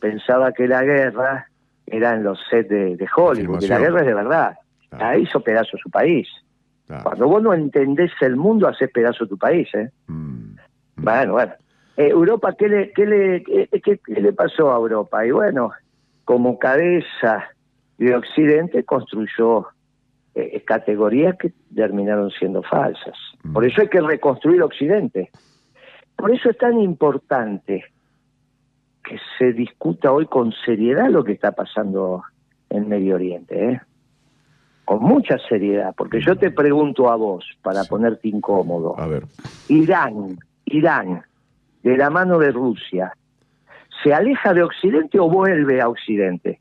pensaba 0.00 0.52
que 0.52 0.68
la 0.68 0.82
guerra 0.82 1.48
era 1.86 2.12
en 2.12 2.22
los 2.22 2.38
sets 2.50 2.68
de, 2.68 2.96
de 2.96 3.08
Hollywood, 3.16 3.62
y 3.62 3.68
la 3.68 3.78
guerra 3.78 4.00
es 4.00 4.06
de 4.06 4.14
verdad. 4.14 4.58
Ahí 4.90 5.22
hizo 5.22 5.40
pedazo 5.40 5.78
su 5.78 5.88
país. 5.88 6.28
Cuando 7.02 7.26
vos 7.26 7.42
no 7.42 7.54
entendés 7.54 8.12
el 8.20 8.36
mundo, 8.36 8.68
haces 8.68 8.90
pedazo 8.90 9.26
tu 9.26 9.38
país. 9.38 9.66
¿eh? 9.74 9.90
Mm. 10.08 10.56
Bueno, 10.96 11.32
bueno. 11.32 11.54
Eh, 11.96 12.08
Europa, 12.08 12.54
¿qué 12.58 12.68
le, 12.68 12.92
qué, 12.92 13.06
le, 13.06 13.42
qué, 13.42 14.00
le 14.06 14.32
pasó 14.32 14.72
a 14.72 14.76
Europa? 14.76 15.24
Y 15.26 15.30
bueno, 15.30 15.70
como 16.24 16.58
cabeza 16.58 17.44
de 17.98 18.16
Occidente 18.16 18.84
construyó 18.84 19.66
eh, 20.34 20.62
categorías 20.66 21.36
que 21.38 21.52
terminaron 21.74 22.30
siendo 22.30 22.62
falsas. 22.62 23.16
Por 23.52 23.64
mm. 23.64 23.66
eso 23.66 23.80
hay 23.82 23.88
que 23.88 24.00
reconstruir 24.00 24.62
Occidente. 24.62 25.30
Por 26.16 26.32
eso 26.32 26.50
es 26.50 26.58
tan 26.58 26.80
importante 26.80 27.84
que 29.04 29.18
se 29.38 29.52
discuta 29.52 30.12
hoy 30.12 30.26
con 30.26 30.52
seriedad 30.64 31.10
lo 31.10 31.22
que 31.22 31.32
está 31.32 31.52
pasando 31.52 32.22
en 32.70 32.88
Medio 32.88 33.16
Oriente, 33.16 33.70
¿eh? 33.70 33.80
con 34.84 35.02
mucha 35.02 35.38
seriedad, 35.48 35.94
porque 35.96 36.20
yo 36.20 36.36
te 36.36 36.50
pregunto 36.50 37.10
a 37.10 37.16
vos, 37.16 37.44
para 37.62 37.84
ponerte 37.84 38.28
incómodo, 38.28 38.98
a 38.98 39.06
ver. 39.06 39.24
Irán, 39.68 40.38
Irán, 40.66 41.22
de 41.84 41.96
la 41.98 42.10
mano 42.10 42.38
de 42.38 42.50
Rusia, 42.50 43.12
¿se 44.02 44.12
aleja 44.12 44.54
de 44.54 44.62
Occidente 44.62 45.20
o 45.20 45.28
vuelve 45.28 45.80
a 45.80 45.88
Occidente? 45.88 46.60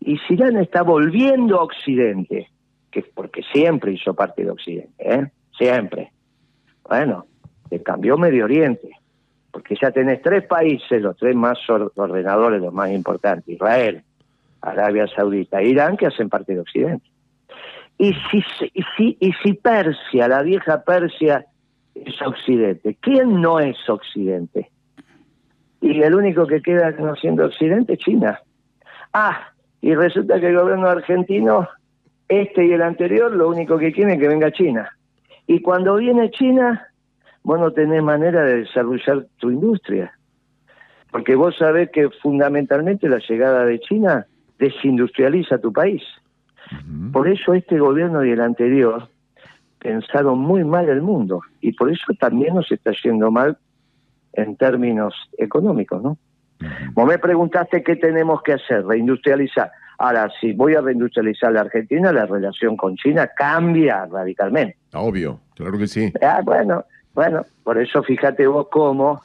Y 0.00 0.18
si 0.18 0.34
Irán 0.34 0.56
está 0.56 0.82
volviendo 0.82 1.58
a 1.58 1.62
Occidente, 1.62 2.50
que 2.90 3.02
porque 3.14 3.42
siempre 3.52 3.92
hizo 3.92 4.12
parte 4.12 4.44
de 4.44 4.50
Occidente, 4.50 4.92
¿eh? 4.98 5.30
siempre, 5.56 6.12
bueno, 6.88 7.26
le 7.70 7.82
cambió 7.82 8.18
Medio 8.18 8.44
Oriente, 8.44 8.90
porque 9.52 9.76
ya 9.80 9.92
tenés 9.92 10.20
tres 10.20 10.44
países, 10.46 11.00
los 11.00 11.16
tres 11.16 11.36
más 11.36 11.58
ordenadores, 11.68 12.60
los 12.60 12.74
más 12.74 12.90
importantes, 12.90 13.54
Israel, 13.54 14.02
Arabia 14.62 15.06
Saudita 15.06 15.60
e 15.60 15.68
Irán, 15.68 15.96
que 15.96 16.06
hacen 16.06 16.28
parte 16.28 16.54
de 16.54 16.60
Occidente. 16.60 17.06
Y 17.98 18.12
si, 18.30 18.44
y 18.74 18.84
si, 18.96 19.16
y 19.20 19.32
si 19.42 19.54
Persia, 19.54 20.28
la 20.28 20.42
vieja 20.42 20.82
Persia, 20.82 21.46
es 22.06 22.22
Occidente, 22.22 22.96
¿quién 23.00 23.40
no 23.40 23.58
es 23.58 23.76
Occidente? 23.88 24.70
Y 25.80 26.02
el 26.02 26.14
único 26.14 26.46
que 26.46 26.62
queda 26.62 26.90
no 26.92 27.14
siendo 27.16 27.44
Occidente 27.44 27.94
es 27.94 27.98
China. 27.98 28.40
Ah, 29.12 29.48
y 29.80 29.94
resulta 29.94 30.40
que 30.40 30.48
el 30.48 30.56
gobierno 30.56 30.88
argentino, 30.88 31.68
este 32.28 32.66
y 32.66 32.72
el 32.72 32.82
anterior, 32.82 33.32
lo 33.32 33.48
único 33.48 33.78
que 33.78 33.92
quiere 33.92 34.14
es 34.14 34.20
que 34.20 34.28
venga 34.28 34.50
China. 34.52 34.88
Y 35.46 35.60
cuando 35.60 35.96
viene 35.96 36.30
China, 36.30 36.88
vos 37.42 37.60
no 37.60 37.70
tenés 37.72 38.02
manera 38.02 38.42
de 38.44 38.58
desarrollar 38.62 39.26
tu 39.38 39.50
industria. 39.50 40.12
Porque 41.10 41.34
vos 41.34 41.56
sabés 41.56 41.90
que 41.90 42.10
fundamentalmente 42.22 43.08
la 43.08 43.18
llegada 43.18 43.64
de 43.64 43.78
China 43.80 44.26
desindustrializa 44.58 45.58
tu 45.58 45.72
país. 45.72 46.02
Por 47.12 47.28
eso 47.28 47.54
este 47.54 47.78
gobierno 47.78 48.24
y 48.24 48.30
el 48.32 48.40
anterior 48.40 49.08
pensaron 49.86 50.40
muy 50.40 50.64
mal 50.64 50.88
el 50.88 51.00
mundo 51.00 51.42
y 51.60 51.72
por 51.72 51.90
eso 51.90 52.12
también 52.18 52.56
nos 52.56 52.70
está 52.72 52.90
yendo 53.04 53.30
mal 53.30 53.56
en 54.32 54.56
términos 54.56 55.14
económicos, 55.38 56.02
¿no? 56.02 56.18
Vos 56.94 57.06
me 57.06 57.18
preguntaste 57.18 57.82
qué 57.82 57.96
tenemos 57.96 58.42
que 58.42 58.54
hacer, 58.54 58.84
reindustrializar. 58.84 59.70
Ahora, 59.98 60.28
si 60.40 60.52
voy 60.52 60.74
a 60.74 60.80
reindustrializar 60.80 61.52
la 61.52 61.60
Argentina, 61.60 62.12
la 62.12 62.26
relación 62.26 62.76
con 62.76 62.96
China 62.96 63.30
cambia 63.36 64.06
radicalmente. 64.06 64.76
Obvio, 64.94 65.38
claro 65.54 65.78
que 65.78 65.86
sí. 65.86 66.12
Ah, 66.20 66.40
bueno, 66.42 66.84
bueno, 67.14 67.44
por 67.62 67.78
eso 67.78 68.02
fíjate 68.02 68.46
vos 68.46 68.66
cómo 68.70 69.22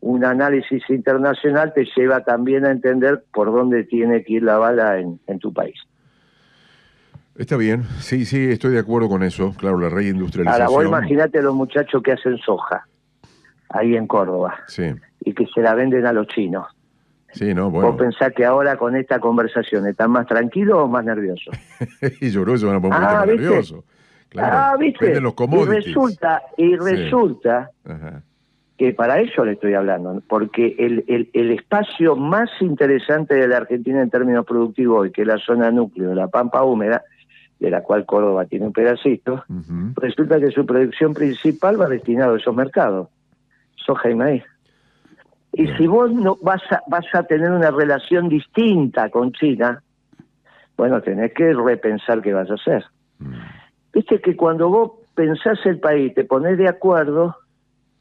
un 0.00 0.24
análisis 0.24 0.82
internacional 0.88 1.72
te 1.74 1.86
lleva 1.96 2.24
también 2.24 2.64
a 2.64 2.72
entender 2.72 3.22
por 3.32 3.52
dónde 3.52 3.84
tiene 3.84 4.24
que 4.24 4.34
ir 4.34 4.42
la 4.42 4.58
bala 4.58 4.98
en, 4.98 5.38
tu 5.38 5.52
país. 5.52 5.78
Está 7.36 7.56
bien, 7.56 7.84
sí, 8.00 8.24
sí, 8.24 8.50
estoy 8.50 8.72
de 8.72 8.78
acuerdo 8.78 9.08
con 9.08 9.22
eso, 9.22 9.54
claro, 9.56 9.78
la 9.78 9.88
reindustrialización. 9.88 10.68
Ahora, 10.68 10.76
vos 10.76 10.84
imagínate 10.84 11.38
a 11.38 11.42
los 11.42 11.54
muchachos 11.54 12.02
que 12.02 12.12
hacen 12.12 12.36
soja, 12.38 12.86
ahí 13.70 13.96
en 13.96 14.06
Córdoba, 14.06 14.58
sí. 14.66 14.94
y 15.20 15.32
que 15.32 15.46
se 15.46 15.62
la 15.62 15.74
venden 15.74 16.04
a 16.06 16.12
los 16.12 16.26
chinos. 16.26 16.66
Sí, 17.32 17.54
no, 17.54 17.70
bueno. 17.70 17.92
¿Vos 17.92 17.98
pensás 17.98 18.34
que 18.34 18.44
ahora 18.44 18.76
con 18.76 18.94
esta 18.94 19.18
conversación 19.18 19.86
están 19.86 20.10
más 20.10 20.26
tranquilos 20.26 20.76
o 20.78 20.88
más 20.88 21.04
nerviosos? 21.04 21.56
y 22.20 22.30
yo 22.30 22.42
creo 22.42 22.54
que 22.54 22.60
se 22.60 22.66
van 22.66 22.76
a 22.76 22.80
poner 22.80 22.98
ah, 23.00 23.24
nerviosos 23.26 23.82
ah, 24.38 24.76
¿viste? 24.78 25.12
y 25.12 25.64
resulta, 25.64 26.42
y 26.56 26.76
resulta 26.76 27.70
que 28.78 28.92
para 28.92 29.20
eso 29.20 29.44
le 29.44 29.52
estoy 29.52 29.74
hablando, 29.74 30.22
porque 30.28 30.74
el, 30.78 31.04
el, 31.32 31.50
espacio 31.52 32.16
más 32.16 32.50
interesante 32.60 33.34
de 33.34 33.46
la 33.46 33.58
Argentina 33.58 34.02
en 34.02 34.10
términos 34.10 34.44
productivos 34.44 35.02
hoy, 35.02 35.12
que 35.12 35.22
es 35.22 35.26
la 35.26 35.38
zona 35.38 35.70
núcleo 35.70 36.14
la 36.14 36.28
Pampa 36.28 36.64
Húmeda, 36.64 37.02
de 37.62 37.70
la 37.70 37.80
cual 37.80 38.04
Córdoba 38.04 38.44
tiene 38.46 38.66
un 38.66 38.72
pedacito, 38.72 39.44
resulta 39.94 40.40
que 40.40 40.50
su 40.50 40.66
producción 40.66 41.14
principal 41.14 41.80
va 41.80 41.86
destinado 41.86 42.34
a 42.34 42.36
esos 42.36 42.56
mercados, 42.56 43.08
soja 43.76 44.10
y 44.10 44.16
maíz. 44.16 44.42
Y 45.52 45.68
si 45.76 45.86
vos 45.86 46.10
no 46.10 46.36
vas 46.42 46.60
a, 46.72 46.82
vas 46.88 47.04
a 47.12 47.22
tener 47.22 47.52
una 47.52 47.70
relación 47.70 48.28
distinta 48.28 49.10
con 49.10 49.30
China, 49.30 49.80
bueno, 50.76 51.00
tenés 51.02 51.32
que 51.34 51.54
repensar 51.54 52.20
qué 52.20 52.32
vas 52.32 52.50
a 52.50 52.54
hacer. 52.54 52.84
Mm. 53.20 53.34
Viste 53.92 54.20
que 54.20 54.34
cuando 54.34 54.68
vos 54.68 54.92
pensás 55.14 55.64
el 55.64 55.78
país, 55.78 56.12
te 56.14 56.24
pones 56.24 56.58
de 56.58 56.68
acuerdo, 56.68 57.36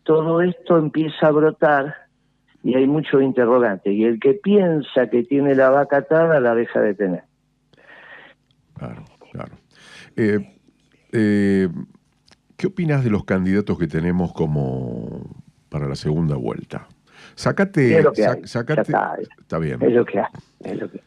todo 0.02 0.42
esto 0.42 0.80
empieza 0.80 1.28
a 1.28 1.32
brotar 1.32 1.96
y 2.64 2.74
hay 2.74 2.88
mucho 2.88 3.22
interrogante. 3.22 3.92
Y 3.92 4.06
el 4.06 4.20
que 4.20 4.34
piensa 4.34 5.08
que 5.08 5.22
tiene 5.22 5.54
la 5.54 5.70
vaca 5.70 5.98
atada 5.98 6.40
la 6.40 6.56
deja 6.56 6.82
de 6.82 6.96
tener. 6.96 7.24
Claro, 8.76 9.04
claro. 9.32 9.58
Eh, 10.16 10.40
eh, 11.12 11.70
¿Qué 12.58 12.68
opinas 12.68 13.04
de 13.04 13.10
los 13.10 13.26
candidatos 13.26 13.80
que 13.80 13.88
tenemos 13.88 14.34
como 14.34 15.44
para 15.70 15.88
la 15.88 15.96
segunda 15.96 16.36
vuelta? 16.36 16.88
Sácate, 17.42 17.98
es 17.98 18.04
lo 18.04 18.14
que 18.14 18.22
está, 18.22 19.58
bien. 19.58 19.82
Es 19.82 19.92
lo 19.92 20.06
que 20.06 20.20
hay. 20.20 20.28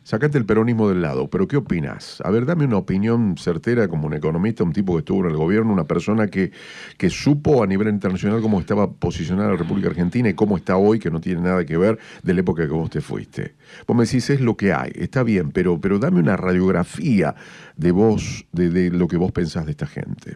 Sácate 0.02 0.36
el 0.36 0.44
peronismo 0.44 0.88
del 0.88 1.00
lado, 1.00 1.30
pero 1.30 1.46
¿qué 1.46 1.56
opinas? 1.56 2.20
A 2.24 2.30
ver, 2.32 2.44
dame 2.44 2.64
una 2.64 2.78
opinión 2.78 3.36
certera 3.38 3.86
como 3.86 4.08
un 4.08 4.14
economista, 4.14 4.64
un 4.64 4.72
tipo 4.72 4.94
que 4.94 4.98
estuvo 4.98 5.20
en 5.20 5.30
el 5.30 5.36
gobierno, 5.36 5.72
una 5.72 5.84
persona 5.84 6.26
que, 6.26 6.50
que 6.98 7.08
supo 7.08 7.62
a 7.62 7.68
nivel 7.68 7.86
internacional 7.86 8.42
cómo 8.42 8.58
estaba 8.58 8.90
posicionada 8.90 9.50
la 9.50 9.56
República 9.56 9.90
Argentina 9.90 10.28
y 10.28 10.34
cómo 10.34 10.56
está 10.56 10.76
hoy, 10.76 10.98
que 10.98 11.08
no 11.08 11.20
tiene 11.20 11.40
nada 11.40 11.64
que 11.64 11.78
ver 11.78 12.00
de 12.24 12.34
la 12.34 12.40
época 12.40 12.66
que 12.66 12.72
vos 12.72 12.90
te 12.90 13.00
fuiste. 13.00 13.54
Vos 13.86 13.96
me 13.96 14.02
decís, 14.02 14.28
es 14.28 14.40
lo 14.40 14.56
que 14.56 14.72
hay, 14.72 14.90
está 14.96 15.22
bien, 15.22 15.52
pero, 15.52 15.80
pero 15.80 16.00
dame 16.00 16.18
una 16.18 16.36
radiografía 16.36 17.36
de 17.76 17.92
vos, 17.92 18.44
de, 18.50 18.70
de 18.70 18.90
lo 18.90 19.06
que 19.06 19.18
vos 19.18 19.30
pensás 19.30 19.66
de 19.66 19.70
esta 19.70 19.86
gente. 19.86 20.34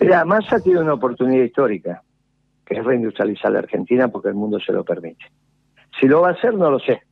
Mira, 0.00 0.24
Massa 0.24 0.60
tiene 0.60 0.80
una 0.80 0.94
oportunidad 0.94 1.44
histórica 1.44 2.02
que 2.70 2.78
es 2.78 2.84
reindustrializar 2.84 3.50
la 3.50 3.58
Argentina 3.58 4.06
porque 4.06 4.28
el 4.28 4.36
mundo 4.36 4.60
se 4.60 4.72
lo 4.72 4.84
permite. 4.84 5.24
Si 5.98 6.06
lo 6.06 6.20
va 6.20 6.28
a 6.28 6.32
hacer, 6.32 6.54
no 6.54 6.70
lo 6.70 6.78
sé. 6.78 7.02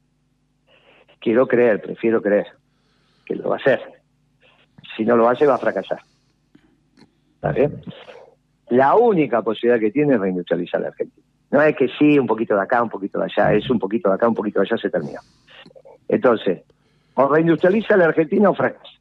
Quiero 1.19 1.49
creer, 1.49 1.83
prefiero 1.83 2.23
creer 2.23 2.47
que 3.27 3.35
lo 3.35 3.49
va 3.49 3.57
a 3.57 3.59
hacer. 3.59 3.81
Si 4.97 5.05
no 5.05 5.17
lo 5.17 5.29
hace, 5.29 5.47
va 5.47 5.57
a 5.57 5.59
fracasar. 5.59 5.99
¿Está 7.35 7.51
bien? 7.51 7.83
La 8.69 8.95
única 8.95 9.43
posibilidad 9.43 9.81
que 9.81 9.91
tiene 9.91 10.15
es 10.15 10.21
reindustrializar 10.21 10.81
la 10.81 10.89
Argentina. 10.89 11.27
No 11.51 11.61
es 11.61 11.75
que 11.75 11.89
sí, 11.99 12.21
un 12.21 12.29
poquito 12.29 12.55
de 12.55 12.63
acá, 12.63 12.81
un 12.81 12.91
poquito 12.91 13.19
de 13.19 13.25
allá, 13.25 13.53
es 13.53 13.69
un 13.69 13.81
poquito 13.81 14.11
de 14.11 14.15
acá, 14.15 14.29
un 14.29 14.35
poquito 14.35 14.61
de 14.61 14.69
allá, 14.69 14.77
se 14.77 14.91
terminó. 14.91 15.19
Entonces, 16.07 16.63
o 17.15 17.27
reindustrializa 17.27 17.97
la 17.97 18.05
Argentina 18.05 18.51
o 18.51 18.55
fracasa. 18.55 18.93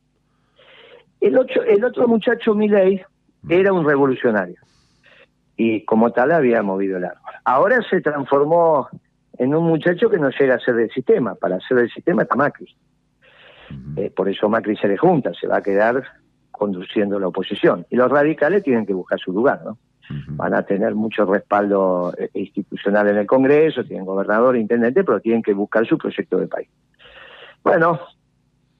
El, 1.21 1.37
el 1.67 1.85
otro 1.85 2.07
muchacho, 2.07 2.55
Milei, 2.55 3.03
era 3.47 3.71
un 3.71 3.85
revolucionario 3.85 4.57
y 5.57 5.83
como 5.85 6.11
tal 6.11 6.31
había 6.31 6.61
movido 6.61 6.97
el 6.97 7.05
árbol. 7.05 7.33
Ahora 7.43 7.81
se 7.89 7.99
transformó 7.99 8.87
en 9.37 9.55
un 9.55 9.65
muchacho 9.65 10.09
que 10.09 10.19
no 10.19 10.29
llega 10.29 10.55
a 10.55 10.59
ser 10.59 10.75
del 10.75 10.91
sistema. 10.91 11.35
Para 11.35 11.59
ser 11.59 11.77
del 11.77 11.91
sistema 11.91 12.23
está 12.23 12.35
Macri. 12.35 12.73
Eh, 13.97 14.11
por 14.15 14.29
eso 14.29 14.47
Macri 14.47 14.77
se 14.77 14.87
le 14.87 14.97
junta, 14.97 15.31
se 15.33 15.47
va 15.47 15.57
a 15.57 15.61
quedar 15.61 16.03
conduciendo 16.51 17.19
la 17.19 17.27
oposición. 17.27 17.85
Y 17.89 17.95
los 17.95 18.09
radicales 18.09 18.63
tienen 18.63 18.85
que 18.85 18.93
buscar 18.93 19.19
su 19.19 19.33
lugar, 19.33 19.61
¿no? 19.65 19.77
Van 20.29 20.53
a 20.53 20.63
tener 20.63 20.95
mucho 20.95 21.25
respaldo 21.25 22.13
eh, 22.17 22.29
institucional 22.33 23.09
en 23.09 23.17
el 23.17 23.27
Congreso, 23.27 23.83
tienen 23.83 24.05
gobernador, 24.05 24.55
intendente, 24.55 25.03
pero 25.03 25.19
tienen 25.19 25.43
que 25.43 25.53
buscar 25.53 25.85
su 25.85 25.97
proyecto 25.97 26.37
de 26.37 26.47
país. 26.47 26.69
Bueno, 27.61 27.99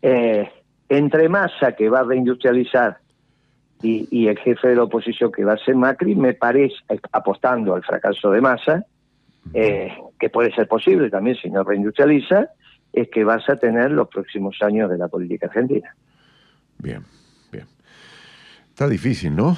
eh, 0.01 0.49
entre 0.87 1.27
masa 1.27 1.73
que 1.73 1.89
va 1.89 1.99
a 1.99 2.03
reindustrializar 2.03 2.99
y, 3.81 4.27
el 4.27 4.37
jefe 4.39 4.69
de 4.69 4.75
la 4.75 4.83
oposición 4.83 5.31
que 5.31 5.43
va 5.43 5.53
a 5.53 5.57
ser 5.57 5.75
Macri, 5.75 6.15
me 6.15 6.33
parece, 6.33 6.75
apostando 7.11 7.75
al 7.75 7.83
fracaso 7.83 8.31
de 8.31 8.41
Massa, 8.41 8.85
eh, 9.53 9.93
que 10.19 10.29
puede 10.29 10.53
ser 10.53 10.67
posible 10.67 11.09
también 11.09 11.35
si 11.35 11.49
no 11.49 11.63
reindustrializa, 11.63 12.49
es 12.91 13.09
que 13.09 13.23
vas 13.23 13.47
a 13.49 13.55
tener 13.55 13.91
los 13.91 14.07
próximos 14.07 14.57
años 14.61 14.89
de 14.89 14.97
la 14.97 15.07
política 15.07 15.47
argentina. 15.47 15.95
Bien, 16.79 17.03
bien. 17.51 17.65
Está 18.69 18.87
difícil, 18.87 19.35
¿no? 19.35 19.55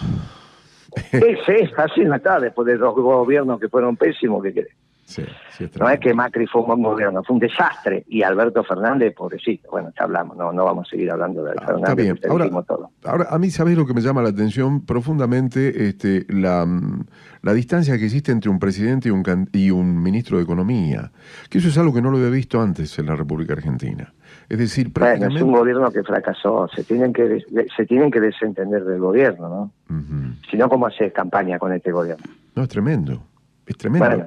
Sí, 1.12 1.22
sí, 1.46 1.72
así 1.78 2.02
no 2.02 2.16
está, 2.16 2.40
después 2.40 2.66
de 2.66 2.78
dos 2.78 2.96
gobiernos 2.96 3.60
que 3.60 3.70
fueron 3.70 3.96
pésimos, 3.96 4.44
¿qué 4.44 4.54
querés? 4.54 4.74
Sí, 5.10 5.24
sí, 5.58 5.63
es 5.63 5.76
No 5.80 5.89
es 5.89 6.00
que 6.00 6.13
Macri 6.13 6.45
fue 6.45 6.62
un 6.62 6.67
buen 6.67 6.84
gobierno, 6.84 7.24
fue 7.24 7.34
un 7.34 7.39
desastre. 7.39 8.04
Y 8.08 8.22
Alberto 8.22 8.63
Fernández, 8.63 9.15
pobrecito. 9.15 9.69
Bueno, 9.72 9.91
ya 9.98 10.04
hablamos, 10.06 10.38
no, 10.38 10.54
no 10.54 10.65
vamos 10.65 10.88
a 10.88 10.91
seguir 10.91 11.10
hablando 11.10 11.43
de 11.43 11.52
Ah, 11.58 11.65
Fernández. 11.65 11.82
está 11.82 11.95
bien. 11.95 12.19
Ahora, 12.30 12.50
todo. 12.63 12.91
ahora, 13.06 13.28
a 13.32 13.39
mí, 13.39 13.50
¿sabés 13.50 13.76
lo 13.76 13.88
que 13.88 13.95
me 13.95 14.02
llama 14.02 14.22
la 14.22 14.30
atención 14.30 14.86
profundamente? 14.86 15.88
Este, 15.88 16.26
la, 16.30 16.63
mm, 16.63 17.06
la 17.41 17.54
distancia 17.54 17.98
que 17.98 18.06
existe 18.06 18.32
entre 18.32 18.52
un 18.52 18.60
presidente 18.60 19.08
y 19.10 19.12
un, 19.12 19.50
y 19.52 19.72
un 19.72 20.02
ministro 20.04 20.38
de 20.38 20.43
Economía. 20.43 21.12
Que 21.50 21.58
eso 21.58 21.69
es 21.69 21.78
algo 21.80 21.91
que 21.93 22.02
no 22.04 22.12
lo 22.12 22.17
había 22.17 22.30
visto 22.30 22.62
antes 22.62 23.00
en 23.00 23.08
la 23.08 23.15
República 23.15 23.54
Argentina. 23.54 24.13
Es 24.48 24.60
decir, 24.60 24.89
Bueno, 24.93 25.06
es 25.08 25.19
prácticamente... 25.19 25.43
un 25.43 25.52
gobierno 25.54 25.91
que 25.91 26.04
fracasó. 26.04 26.67
Se 26.76 26.84
tienen 26.84 27.13
que, 27.13 27.43
se 27.76 27.86
tienen 27.88 28.12
que 28.12 28.19
desentender 28.19 28.84
del 28.86 29.00
gobierno, 29.00 29.50
¿no? 29.50 29.95
Ujú. 29.95 30.36
Si 30.52 30.58
no, 30.58 30.69
¿cómo 30.69 30.86
hacer 30.86 31.12
campaña 31.12 31.58
con 31.58 31.74
este 31.74 31.91
gobierno? 31.91 32.24
No, 32.56 32.62
es 32.63 32.69
tremendo. 32.69 33.24
Es 33.65 33.78
tremendo. 33.78 34.08
Bueno, 34.08 34.26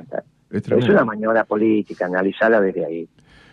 es 0.53 0.89
una 0.89 1.05
maniobra 1.05 1.45
política, 1.45 2.07
analizarla 2.07 2.61
desde 2.61 2.85
ahí. 2.85 3.09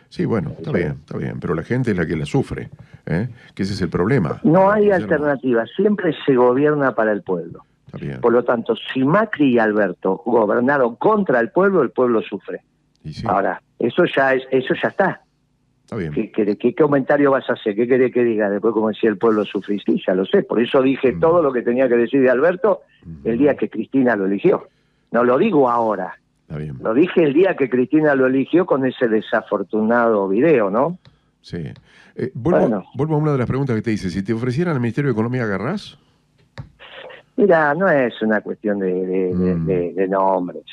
Sí, 0.10 0.26
bueno, 0.26 0.52
está 0.58 0.72
bien, 0.72 0.98
está 1.00 1.18
bien. 1.18 1.40
Pero 1.40 1.54
la 1.54 1.64
gente 1.64 1.92
es 1.92 1.98
la 1.98 2.06
que 2.06 2.16
la 2.16 2.26
sufre. 2.26 2.70
¿eh? 3.06 3.28
Que 3.54 3.64
ese 3.64 3.74
es 3.74 3.82
el 3.82 3.90
problema. 3.90 4.40
No 4.44 4.72
hay 4.72 4.90
alternativa, 4.92 5.66
siempre 5.76 6.16
se 6.26 6.36
gobierna 6.36 6.96
para 6.96 7.12
el 7.12 7.22
pueblo. 7.22 7.64
Está 7.86 7.98
bien. 8.00 8.20
Por 8.20 8.34
lo 8.34 8.44
tanto, 8.44 8.76
si 8.94 9.04
Macri 9.04 9.54
y 9.54 9.60
Alberto 9.60 10.22
gobernaron 10.26 10.96
contra 10.96 11.40
el 11.40 11.52
pueblo, 11.52 11.82
el 11.84 11.92
pueblo 11.92 12.22
sufre. 12.22 12.62
Y 13.04 13.14
sí, 13.14 13.24
Ahora, 13.28 13.62
eso 13.78 14.04
ya 14.06 14.34
es, 14.34 14.44
eso 14.52 14.74
ya 14.82 14.90
está. 14.90 15.22
está 15.84 15.96
bien. 15.96 16.12
¿Qué, 16.12 16.32
qué, 16.32 16.58
qué 16.58 16.76
comentario 16.76 17.32
vas 17.32 17.48
a 17.50 17.54
hacer? 17.54 17.76
¿Qué 17.76 17.88
querés 17.88 18.12
que 18.12 18.24
diga? 18.24 18.50
Después, 18.50 18.74
como 18.74 18.90
decía 18.90 19.10
el 19.12 19.18
pueblo 19.18 19.46
sufre. 19.46 19.78
Sí, 19.86 20.02
ya 20.06 20.14
lo 20.16 20.26
sé. 20.26 20.42
Por 20.44 20.60
eso 20.62 20.82
dije 20.82 21.14
Mm. 21.14 21.20
todo 21.20 21.42
lo 21.44 21.54
que 21.54 21.62
tenía 21.62 21.88
que 21.88 21.96
decir 21.98 22.22
de 22.22 22.30
Alberto 22.32 22.82
el 23.24 23.38
día 23.38 23.56
que 23.56 23.70
Cristina 23.70 24.16
lo 24.16 24.26
eligió. 24.26 24.68
No 25.12 25.24
lo 25.24 25.38
digo 25.38 25.70
ahora. 25.70 26.16
Está 26.50 26.58
bien. 26.58 26.80
Lo 26.82 26.96
dije 26.96 27.22
el 27.24 27.34
día 27.36 27.56
que 27.56 27.70
Cristina 27.70 28.16
lo 28.16 28.26
eligió 28.26 28.66
con 28.66 28.84
ese 28.84 29.08
desafortunado 29.08 30.28
video, 30.28 30.72
¿no? 30.72 30.98
Sí. 31.42 31.58
Eh, 32.16 32.32
vuelvo, 32.34 32.62
Bueno. 32.62 32.84
vuelvo 32.96 33.14
a 33.14 33.18
una 33.20 33.32
de 33.34 33.38
las 33.38 33.46
preguntas 33.48 33.76
que 33.76 33.84
te 33.84 33.92
hice. 33.92 34.10
Si 34.10 34.24
te 34.24 34.34
ofrecieran 34.34 34.74
el 34.74 34.80
Ministerio 34.82 35.10
de 35.10 35.14
Economía, 35.14 35.44
¿agarrás? 35.44 36.00
Mira, 37.38 37.76
no 37.76 37.88
es 37.88 38.20
una 38.24 38.42
cuestión 38.42 38.80
de, 38.80 38.88
de- 38.92 39.36
de- 39.36 39.56
Mm. 39.56 39.66
de- 39.68 39.94
de 39.94 40.08
nombres, 40.08 40.64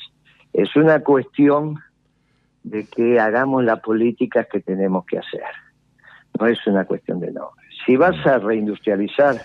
es 0.54 0.74
una 0.76 1.00
cuestión 1.00 1.76
de 2.62 2.86
que 2.86 3.20
hagamos 3.20 3.62
las 3.62 3.80
políticas 3.80 4.46
que 4.50 4.60
tenemos 4.60 5.04
que 5.04 5.18
hacer. 5.18 5.42
No 6.40 6.46
es 6.46 6.66
una 6.66 6.86
cuestión 6.86 7.20
de 7.20 7.32
nombres. 7.32 7.68
Si 7.84 7.96
vas 7.96 8.16
a 8.26 8.38
reindustrializar 8.38 9.36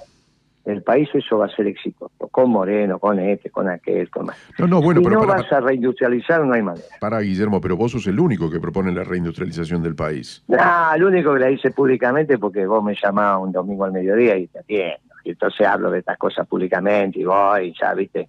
el 0.65 0.83
país, 0.83 1.09
eso 1.13 1.39
va 1.39 1.45
a 1.45 1.49
ser 1.49 1.67
exitoso, 1.67 2.27
con 2.29 2.51
Moreno, 2.51 2.99
con 2.99 3.19
este, 3.19 3.49
con 3.49 3.67
aquel, 3.69 4.09
con 4.09 4.27
más. 4.27 4.37
No, 4.59 4.67
no, 4.67 4.81
bueno, 4.81 5.01
si 5.01 5.05
pero 5.07 5.21
no 5.21 5.27
para, 5.27 5.41
vas 5.41 5.51
a 5.51 5.59
reindustrializar, 5.59 6.45
no 6.45 6.53
hay 6.53 6.61
manera. 6.61 6.85
para, 6.99 7.19
Guillermo, 7.21 7.59
pero 7.59 7.75
vos 7.75 7.91
sos 7.91 8.05
el 8.07 8.19
único 8.19 8.49
que 8.49 8.59
propone 8.59 8.91
la 8.91 9.03
reindustrialización 9.03 9.81
del 9.81 9.95
país. 9.95 10.43
No, 10.47 10.57
lo 10.97 11.07
único 11.07 11.33
que 11.33 11.39
la 11.39 11.49
hice 11.51 11.71
públicamente 11.71 12.37
porque 12.37 12.65
vos 12.65 12.83
me 12.83 12.95
llamabas 12.95 13.41
un 13.43 13.51
domingo 13.51 13.85
al 13.85 13.91
mediodía 13.91 14.37
y 14.37 14.47
te 14.47 14.59
atiendo. 14.59 15.15
Y 15.23 15.31
entonces 15.31 15.65
hablo 15.67 15.91
de 15.91 15.99
estas 15.99 16.17
cosas 16.17 16.47
públicamente 16.47 17.19
y 17.19 17.23
voy, 17.23 17.73
ya, 17.79 17.93
viste. 17.93 18.27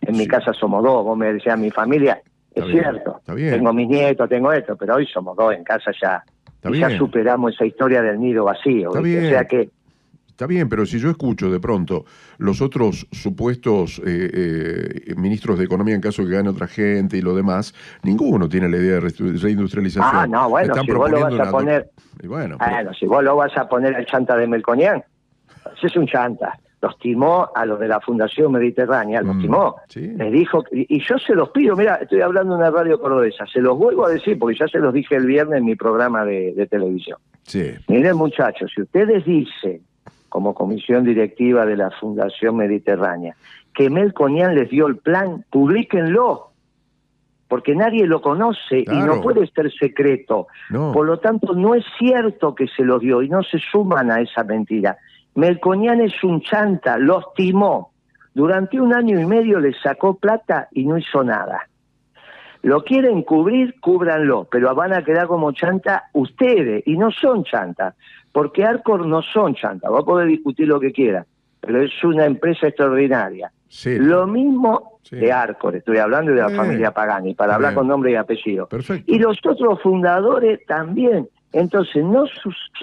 En 0.00 0.16
mi 0.16 0.26
casa 0.26 0.52
somos 0.52 0.82
dos, 0.82 1.04
vos 1.04 1.16
me 1.16 1.32
decías 1.32 1.56
mi 1.58 1.70
familia, 1.70 2.20
Está 2.54 2.66
es 2.66 2.72
bien, 2.72 2.82
cierto. 2.82 3.16
está 3.18 3.34
bien. 3.34 3.54
Tengo 3.54 3.72
mis 3.72 3.88
nietos, 3.88 4.28
tengo 4.28 4.52
esto, 4.52 4.76
pero 4.76 4.96
hoy 4.96 5.06
somos 5.06 5.36
dos 5.36 5.54
en 5.54 5.64
casa 5.64 5.90
ya. 6.00 6.22
Está 6.56 6.70
y 6.70 6.78
ya 6.80 6.90
superamos 6.98 7.54
esa 7.54 7.64
historia 7.64 8.02
del 8.02 8.20
nido 8.20 8.44
vacío. 8.44 8.88
Está 8.88 9.00
bien. 9.00 9.24
O 9.24 9.28
sea 9.28 9.44
que, 9.46 9.70
Está 10.32 10.46
bien, 10.46 10.68
pero 10.68 10.84
si 10.86 10.98
yo 10.98 11.10
escucho 11.10 11.50
de 11.50 11.60
pronto 11.60 12.04
los 12.38 12.60
otros 12.62 13.06
supuestos 13.12 14.00
eh, 14.04 14.30
eh, 15.06 15.14
ministros 15.16 15.58
de 15.58 15.66
Economía 15.66 15.94
en 15.94 16.00
caso 16.00 16.22
de 16.22 16.28
que 16.30 16.34
gane 16.36 16.48
otra 16.48 16.66
gente 16.66 17.16
y 17.18 17.20
lo 17.20 17.34
demás, 17.36 17.74
ninguno 18.02 18.48
tiene 18.48 18.68
la 18.68 18.78
idea 18.78 18.94
de 18.94 19.00
reindustrialización. 19.00 20.10
ah, 20.10 20.26
no, 20.26 20.48
bueno, 20.48 20.74
si 20.74 20.90
vos 20.92 21.10
lo 21.10 21.20
vas 21.20 21.38
a 21.38 21.50
poner, 21.50 21.90
bueno, 22.24 22.56
pero- 22.58 22.70
bueno, 22.72 22.94
si 22.94 23.06
vos 23.06 23.22
lo 23.22 23.36
vas 23.36 23.56
a 23.56 23.68
poner 23.68 23.94
al 23.94 24.06
chanta 24.06 24.36
de 24.36 24.46
Melconian, 24.46 25.04
ese 25.76 25.86
es 25.86 25.96
un 25.96 26.06
chanta. 26.06 26.58
Los 26.80 26.98
timó 26.98 27.48
a 27.54 27.64
los 27.64 27.78
de 27.78 27.86
la 27.86 28.00
Fundación 28.00 28.50
Mediterránea, 28.50 29.22
los 29.22 29.36
Mm, 29.36 29.40
timó. 29.42 29.76
sí. 29.88 30.08
Les 30.16 30.32
dijo, 30.32 30.64
y 30.72 30.96
y 30.96 31.00
yo 31.06 31.16
se 31.18 31.34
los 31.34 31.50
pido, 31.50 31.76
mira, 31.76 31.94
estoy 31.96 32.22
hablando 32.22 32.54
en 32.54 32.60
una 32.62 32.70
radio 32.72 32.98
cordobesa, 33.00 33.46
se 33.46 33.60
los 33.60 33.78
vuelvo 33.78 34.06
a 34.06 34.10
decir 34.10 34.36
porque 34.36 34.58
ya 34.58 34.66
se 34.66 34.78
los 34.80 34.92
dije 34.92 35.14
el 35.14 35.26
viernes 35.26 35.58
en 35.58 35.64
mi 35.66 35.76
programa 35.76 36.24
de, 36.24 36.52
de 36.56 36.66
televisión. 36.66 37.18
sí. 37.44 37.70
Miren 37.86 38.16
muchachos, 38.16 38.72
si 38.74 38.82
ustedes 38.82 39.24
dicen, 39.24 39.82
como 40.32 40.54
comisión 40.54 41.04
directiva 41.04 41.66
de 41.66 41.76
la 41.76 41.90
Fundación 41.90 42.56
Mediterránea, 42.56 43.36
que 43.74 43.90
Melconian 43.90 44.54
les 44.54 44.70
dio 44.70 44.86
el 44.86 44.96
plan, 44.96 45.44
publíquenlo, 45.50 46.52
porque 47.48 47.74
nadie 47.74 48.06
lo 48.06 48.22
conoce 48.22 48.78
y 48.78 48.96
no 49.04 49.20
puede 49.20 49.46
ser 49.48 49.70
secreto. 49.70 50.46
No. 50.70 50.90
Por 50.92 51.04
lo 51.04 51.18
tanto, 51.18 51.52
no 51.52 51.74
es 51.74 51.84
cierto 51.98 52.54
que 52.54 52.66
se 52.66 52.82
los 52.82 53.02
dio 53.02 53.20
y 53.20 53.28
no 53.28 53.42
se 53.42 53.58
suman 53.58 54.10
a 54.10 54.22
esa 54.22 54.42
mentira. 54.42 54.96
Melconian 55.34 56.00
es 56.00 56.24
un 56.24 56.40
chanta, 56.40 56.96
los 56.96 57.34
timó. 57.34 57.92
Durante 58.32 58.80
un 58.80 58.94
año 58.94 59.20
y 59.20 59.26
medio 59.26 59.60
le 59.60 59.74
sacó 59.82 60.14
plata 60.14 60.68
y 60.72 60.86
no 60.86 60.96
hizo 60.96 61.22
nada. 61.22 61.68
Lo 62.62 62.84
quieren 62.84 63.22
cubrir, 63.22 63.74
cúbranlo, 63.80 64.46
pero 64.50 64.74
van 64.74 64.92
a 64.92 65.02
quedar 65.04 65.26
como 65.26 65.50
chanta 65.52 66.04
ustedes 66.12 66.82
y 66.86 66.96
no 66.96 67.10
son 67.10 67.42
chanta, 67.44 67.94
porque 68.30 68.64
Arcor 68.64 69.04
no 69.06 69.20
son 69.22 69.54
chanta. 69.54 69.90
Va 69.90 70.00
a 70.00 70.04
poder 70.04 70.28
discutir 70.28 70.68
lo 70.68 70.78
que 70.78 70.92
quiera, 70.92 71.26
pero 71.60 71.82
es 71.82 71.92
una 72.04 72.24
empresa 72.24 72.68
extraordinaria. 72.68 73.50
Sí. 73.68 73.98
Lo 73.98 74.26
mismo 74.26 74.98
Sí. 75.02 75.16
de 75.16 75.32
Arcor, 75.32 75.74
estoy 75.74 75.98
hablando 75.98 76.30
de 76.30 76.40
la 76.40 76.48
Eh, 76.52 76.54
familia 76.54 76.92
Pagani, 76.92 77.34
para 77.34 77.56
hablar 77.56 77.74
con 77.74 77.88
nombre 77.88 78.12
y 78.12 78.14
apellido. 78.14 78.68
Perfecto. 78.68 79.10
Y 79.12 79.18
los 79.18 79.36
otros 79.44 79.82
fundadores 79.82 80.64
también. 80.66 81.28
Entonces, 81.52 82.04
no, 82.04 82.24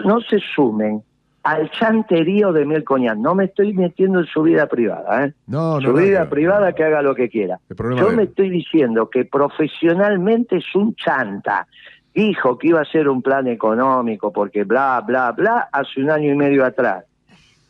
no 0.03 0.19
se 0.21 0.39
sumen 0.53 1.01
al 1.49 1.71
chanterío 1.71 2.53
de 2.53 2.63
Melcoñán. 2.63 3.23
No 3.23 3.33
me 3.33 3.45
estoy 3.45 3.73
metiendo 3.73 4.19
en 4.19 4.27
su 4.27 4.43
vida 4.43 4.67
privada. 4.67 5.25
¿eh? 5.25 5.33
No, 5.47 5.79
no. 5.79 5.81
su 5.81 5.93
vida 5.93 6.29
privada 6.29 6.73
que 6.73 6.83
haga 6.83 7.01
lo 7.01 7.15
que 7.15 7.27
quiera. 7.27 7.59
Yo 7.75 8.11
me 8.11 8.23
estoy 8.23 8.51
diciendo 8.51 9.09
que 9.09 9.25
profesionalmente 9.25 10.57
es 10.57 10.75
un 10.75 10.93
chanta. 10.93 11.65
Dijo 12.13 12.55
que 12.59 12.67
iba 12.67 12.81
a 12.81 12.85
ser 12.85 13.09
un 13.09 13.23
plan 13.23 13.47
económico 13.47 14.31
porque 14.31 14.63
bla, 14.63 15.01
bla, 15.01 15.31
bla, 15.31 15.69
hace 15.71 16.01
un 16.01 16.11
año 16.11 16.31
y 16.31 16.35
medio 16.35 16.63
atrás. 16.63 17.05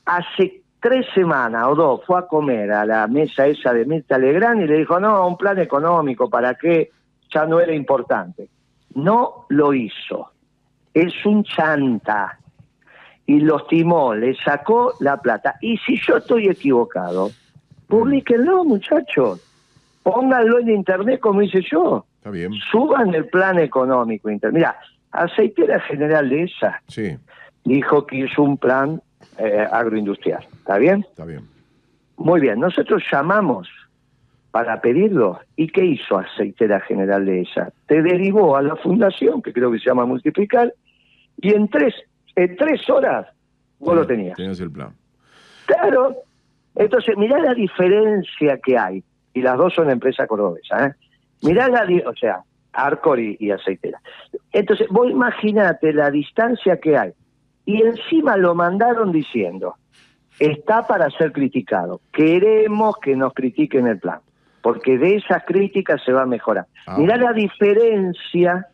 Hace 0.04 0.62
tres 0.82 1.06
semanas 1.16 1.68
o 1.70 1.76
dos 1.76 2.02
fue 2.06 2.20
a 2.20 2.24
comer 2.24 2.74
a 2.74 2.86
la 2.86 3.08
mesa 3.08 3.48
esa 3.48 3.72
de 3.72 3.86
Mirta 3.86 4.18
Legrand 4.18 4.62
y 4.62 4.68
le 4.68 4.80
dijo, 4.80 5.00
no, 5.00 5.26
un 5.26 5.38
plan 5.38 5.58
económico, 5.58 6.30
¿para 6.30 6.56
qué? 6.56 6.92
Ya 7.34 7.46
no 7.46 7.62
era 7.62 7.74
importante. 7.74 8.50
No 8.96 9.46
lo 9.48 9.74
hizo. 9.74 10.32
Es 10.94 11.26
un 11.26 11.46
chanta. 11.46 12.40
Y 13.30 13.42
los 13.42 13.68
timó, 13.68 14.16
le 14.16 14.36
sacó 14.38 14.96
la 15.02 15.18
plata. 15.18 15.54
Y 15.62 15.78
si 15.78 15.96
yo 16.02 16.18
estoy 16.18 16.48
equivocado, 16.48 17.30
publíquenlo, 17.88 18.64
muchachos. 18.64 19.40
Pónganlo 20.02 20.58
en 20.58 20.70
internet 20.72 21.20
como 21.20 21.44
hice 21.44 21.62
yo. 21.62 22.08
Está 22.18 22.32
bien. 22.32 22.54
Suban 22.72 23.14
el 23.14 23.28
plan 23.28 23.60
económico. 23.60 24.30
Mira, 24.52 24.76
Aceitera 25.12 25.80
General 25.82 26.28
de 26.28 26.46
esa 26.46 26.82
Sí, 26.88 27.18
dijo 27.66 28.08
que 28.08 28.18
hizo 28.26 28.42
un 28.42 28.58
plan 28.58 29.00
eh, 29.38 29.64
agroindustrial. 29.72 30.44
¿Está 30.52 30.80
bien? 30.80 31.06
está 31.08 31.26
bien. 31.26 31.48
Muy 32.18 32.42
bien. 32.42 32.60
Nosotros 32.60 33.04
llamamos 33.12 33.70
para 34.50 34.82
pedirlo. 34.82 35.40
¿Y 35.56 35.68
qué 35.68 35.86
hizo 35.86 36.18
Aceitera 36.18 36.80
General 36.80 37.24
de 37.24 37.42
esa? 37.42 37.72
Te 37.86 38.02
derivó 38.02 38.58
a 38.58 38.64
la 38.64 38.76
fundación, 38.76 39.44
que 39.44 39.54
creo 39.54 39.72
que 39.72 39.78
se 39.78 39.86
llama 39.86 40.08
Multiplicar, 40.08 40.74
y 41.38 41.54
en 41.54 41.68
tres, 41.68 41.94
en 42.36 42.56
tres 42.56 42.90
horas 42.90 43.28
vos 43.80 43.96
lo 43.96 44.06
tenías. 44.06 44.36
Tenías 44.38 44.60
el 44.60 44.72
plan. 44.72 44.94
Claro. 45.66 46.16
Entonces, 46.76 47.16
mirá 47.18 47.40
la 47.40 47.54
diferencia 47.54 48.60
que 48.64 48.78
hay. 48.78 49.04
Y 49.34 49.42
las 49.42 49.58
dos 49.58 49.74
son 49.74 49.90
empresas 49.90 50.28
cordobesas. 50.28 50.92
¿eh? 50.92 50.96
Mirá 51.44 51.68
la, 51.68 51.86
di- 51.86 52.02
o 52.02 52.14
sea, 52.16 52.42
Arcor 52.74 53.20
y, 53.20 53.38
y 53.40 53.52
Aceitera. 53.52 54.02
Entonces, 54.52 54.88
vos 54.90 55.10
imaginate 55.10 55.94
la 55.94 56.10
distancia 56.10 56.78
que 56.80 56.98
hay. 56.98 57.12
Y 57.66 57.82
encima 57.84 58.36
lo 58.38 58.56
mandaron 58.56 59.12
diciendo, 59.12 59.76
está 60.40 60.88
para 60.88 61.10
ser 61.12 61.32
criticado. 61.32 62.02
Queremos 62.12 62.98
que 62.98 63.16
nos 63.16 63.34
critiquen 63.34 63.88
el 63.88 64.00
plan. 64.00 64.20
Porque 64.62 64.98
de 64.98 65.16
esas 65.16 65.44
críticas 65.46 66.02
se 66.04 66.12
va 66.12 66.24
a 66.24 66.26
mejorar. 66.26 66.66
Ah. 66.88 66.98
Mirá 66.98 67.18
la 67.18 67.32
diferencia 67.34 68.68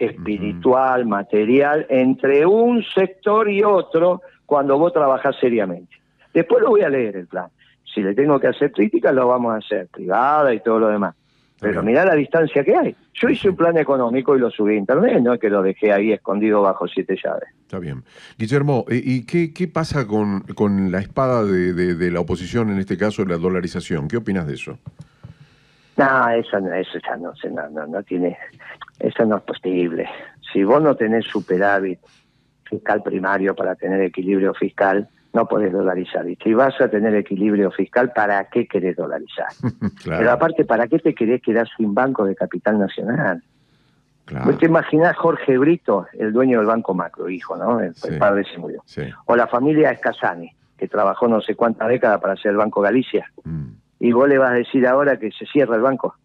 espiritual, 0.00 1.06
material, 1.06 1.86
entre 1.88 2.46
un 2.46 2.82
sector 2.82 3.48
y 3.50 3.62
otro 3.62 4.22
cuando 4.46 4.78
vos 4.78 4.92
trabajás 4.92 5.36
seriamente. 5.40 5.96
Después 6.34 6.62
lo 6.62 6.70
voy 6.70 6.82
a 6.82 6.88
leer 6.88 7.16
el 7.16 7.26
plan. 7.26 7.46
Si 7.92 8.02
le 8.02 8.14
tengo 8.14 8.38
que 8.38 8.46
hacer 8.48 8.72
crítica, 8.72 9.12
lo 9.12 9.28
vamos 9.28 9.52
a 9.54 9.58
hacer, 9.58 9.88
privada 9.88 10.54
y 10.54 10.60
todo 10.60 10.78
lo 10.78 10.88
demás. 10.88 11.14
Pero 11.60 11.82
bien. 11.82 11.86
mirá 11.92 12.06
la 12.06 12.14
distancia 12.14 12.64
que 12.64 12.74
hay. 12.74 12.96
Yo 13.12 13.28
hice 13.28 13.50
un 13.50 13.56
plan 13.56 13.76
económico 13.76 14.34
y 14.34 14.40
lo 14.40 14.50
subí 14.50 14.74
a 14.74 14.78
internet, 14.78 15.20
no 15.20 15.34
es 15.34 15.40
que 15.40 15.50
lo 15.50 15.60
dejé 15.60 15.92
ahí 15.92 16.10
escondido 16.10 16.62
bajo 16.62 16.88
siete 16.88 17.16
llaves. 17.22 17.50
Está 17.62 17.78
bien. 17.78 18.02
Guillermo, 18.38 18.86
¿y 18.88 19.16
y 19.16 19.26
qué, 19.26 19.52
qué 19.52 19.68
pasa 19.68 20.06
con, 20.06 20.40
con 20.54 20.90
la 20.90 21.00
espada 21.00 21.44
de, 21.44 21.74
de- 21.74 21.94
de 21.96 22.10
la 22.10 22.20
oposición, 22.20 22.70
en 22.70 22.78
este 22.78 22.96
caso 22.96 23.24
la 23.26 23.36
dolarización? 23.36 24.08
¿Qué 24.08 24.16
opinas 24.16 24.46
de 24.46 24.54
eso? 24.54 24.78
No, 26.00 26.30
eso 26.30 26.60
no, 26.60 26.72
eso 26.72 26.98
ya 26.98 27.16
no, 27.16 27.32
no, 27.50 27.70
no, 27.70 27.86
no 27.86 28.02
tiene, 28.02 28.38
eso 28.98 29.24
no 29.26 29.36
es 29.36 29.42
posible. 29.42 30.08
Si 30.52 30.64
vos 30.64 30.82
no 30.82 30.94
tenés 30.96 31.26
superávit 31.26 32.00
fiscal 32.64 33.02
primario 33.02 33.54
para 33.54 33.74
tener 33.74 34.00
equilibrio 34.00 34.54
fiscal, 34.54 35.08
no 35.32 35.46
podés 35.46 35.72
dolarizar. 35.72 36.28
Y 36.28 36.36
si 36.36 36.54
vas 36.54 36.80
a 36.80 36.88
tener 36.88 37.14
equilibrio 37.14 37.70
fiscal, 37.70 38.12
¿para 38.12 38.44
qué 38.46 38.66
querés 38.66 38.96
dolarizar? 38.96 39.48
Pero 40.04 40.30
aparte, 40.30 40.64
¿para 40.64 40.88
qué 40.88 40.98
te 40.98 41.14
querés 41.14 41.42
quedar 41.42 41.68
sin 41.76 41.94
banco 41.94 42.24
de 42.24 42.34
capital 42.34 42.78
nacional? 42.78 43.42
Claro. 44.24 44.56
te 44.56 44.66
imaginás 44.66 45.16
Jorge 45.16 45.58
Brito, 45.58 46.06
el 46.12 46.32
dueño 46.32 46.58
del 46.58 46.66
Banco 46.68 46.94
Macro, 46.94 47.28
hijo, 47.28 47.56
¿no? 47.56 47.80
El, 47.80 47.94
padre 48.16 48.44
se 48.44 48.58
murió. 48.58 48.84
O 49.26 49.34
la 49.34 49.48
familia 49.48 49.90
Escasani, 49.90 50.52
que 50.78 50.86
trabajó 50.86 51.26
no 51.26 51.40
sé 51.40 51.56
cuántas 51.56 51.88
décadas 51.88 52.20
para 52.20 52.34
hacer 52.34 52.52
el 52.52 52.56
Banco 52.56 52.80
Galicia. 52.80 53.28
Mm. 53.42 53.70
Y 54.00 54.12
vos 54.12 54.28
le 54.28 54.38
vas 54.38 54.50
a 54.50 54.54
decir 54.54 54.86
ahora 54.86 55.18
que 55.18 55.30
se 55.30 55.46
cierra 55.46 55.76
el 55.76 55.82
banco 55.82 56.16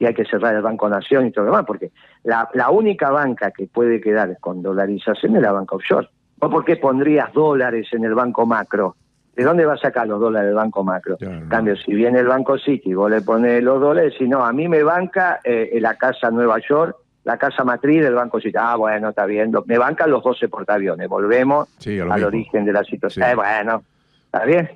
y 0.00 0.06
hay 0.06 0.14
que 0.14 0.24
cerrar 0.24 0.54
el 0.54 0.62
Banco 0.62 0.88
Nación 0.88 1.26
y 1.26 1.30
todo 1.30 1.44
lo 1.44 1.50
demás, 1.50 1.66
porque 1.66 1.92
la, 2.24 2.48
la 2.54 2.70
única 2.70 3.10
banca 3.10 3.50
que 3.50 3.66
puede 3.66 4.00
quedar 4.00 4.38
con 4.40 4.62
dolarización 4.62 5.36
es 5.36 5.42
la 5.42 5.52
banca 5.52 5.76
offshore. 5.76 6.08
¿O 6.40 6.48
por 6.48 6.64
qué 6.64 6.76
pondrías 6.76 7.30
dólares 7.34 7.86
en 7.92 8.04
el 8.04 8.14
Banco 8.14 8.46
Macro? 8.46 8.96
¿De 9.36 9.44
dónde 9.44 9.66
va 9.66 9.74
a 9.74 9.76
sacar 9.76 10.08
los 10.08 10.18
dólares 10.18 10.48
del 10.48 10.56
Banco 10.56 10.82
Macro? 10.82 11.18
En 11.20 11.48
cambio, 11.48 11.76
si 11.76 11.92
viene 11.92 12.18
el 12.18 12.26
Banco 12.26 12.56
City, 12.56 12.94
vos 12.94 13.10
le 13.10 13.20
pones 13.20 13.62
los 13.62 13.78
dólares, 13.78 14.14
y 14.18 14.26
no, 14.26 14.42
a 14.42 14.52
mí 14.54 14.68
me 14.68 14.82
banca 14.82 15.40
eh, 15.44 15.78
la 15.80 15.94
casa 15.96 16.30
Nueva 16.30 16.58
York, 16.66 16.96
la 17.24 17.36
casa 17.36 17.62
matriz 17.62 18.02
del 18.02 18.14
Banco 18.14 18.40
City. 18.40 18.56
Ah, 18.58 18.76
bueno, 18.76 19.10
está 19.10 19.26
bien. 19.26 19.52
Me 19.66 19.76
bancan 19.76 20.10
los 20.10 20.24
12 20.24 20.48
portaaviones. 20.48 21.08
Volvemos 21.08 21.68
al 22.10 22.24
origen 22.24 22.64
de 22.64 22.72
la 22.72 22.84
situación. 22.84 23.28
Eh, 23.28 23.34
bueno, 23.34 23.82
¿está 24.24 24.46
bien? 24.46 24.70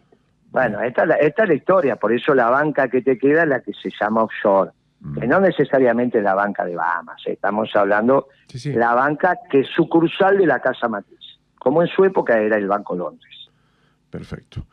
Bueno, 0.55 0.81
esta, 0.81 1.03
esta 1.17 1.43
es 1.43 1.49
la 1.49 1.55
historia. 1.55 1.97
Por 1.97 2.13
eso 2.13 2.35
la 2.35 2.49
banca 2.49 2.89
que 2.89 3.03
te 3.03 3.19
queda 3.19 3.43
es 3.43 3.49
la 3.49 3.61
que 3.61 3.73
se 3.75 3.91
llama 3.91 4.23
offshore 4.23 4.71
que 5.21 5.27
no 5.27 5.39
necesariamente 5.39 6.23
la 6.23 6.35
banca 6.35 6.65
de 6.65 6.75
Bahamas, 6.77 7.21
¿eh? 7.27 7.33
estamos 7.33 7.69
hablando 7.75 8.29
de 8.51 8.75
la 8.75 8.95
banca 8.95 9.39
que 9.51 9.61
es 9.61 9.69
sucursal 9.69 10.39
de 10.39 10.47
la 10.47 10.61
Casa 10.61 10.89
Matriz, 10.89 11.39
como 11.59 11.83
en 11.83 11.89
su 11.89 12.05
época 12.05 12.39
era 12.39 12.57
el 12.57 12.67
Banco 12.67 12.97
Londres. 12.97 13.51
Perfecto. 14.09 14.65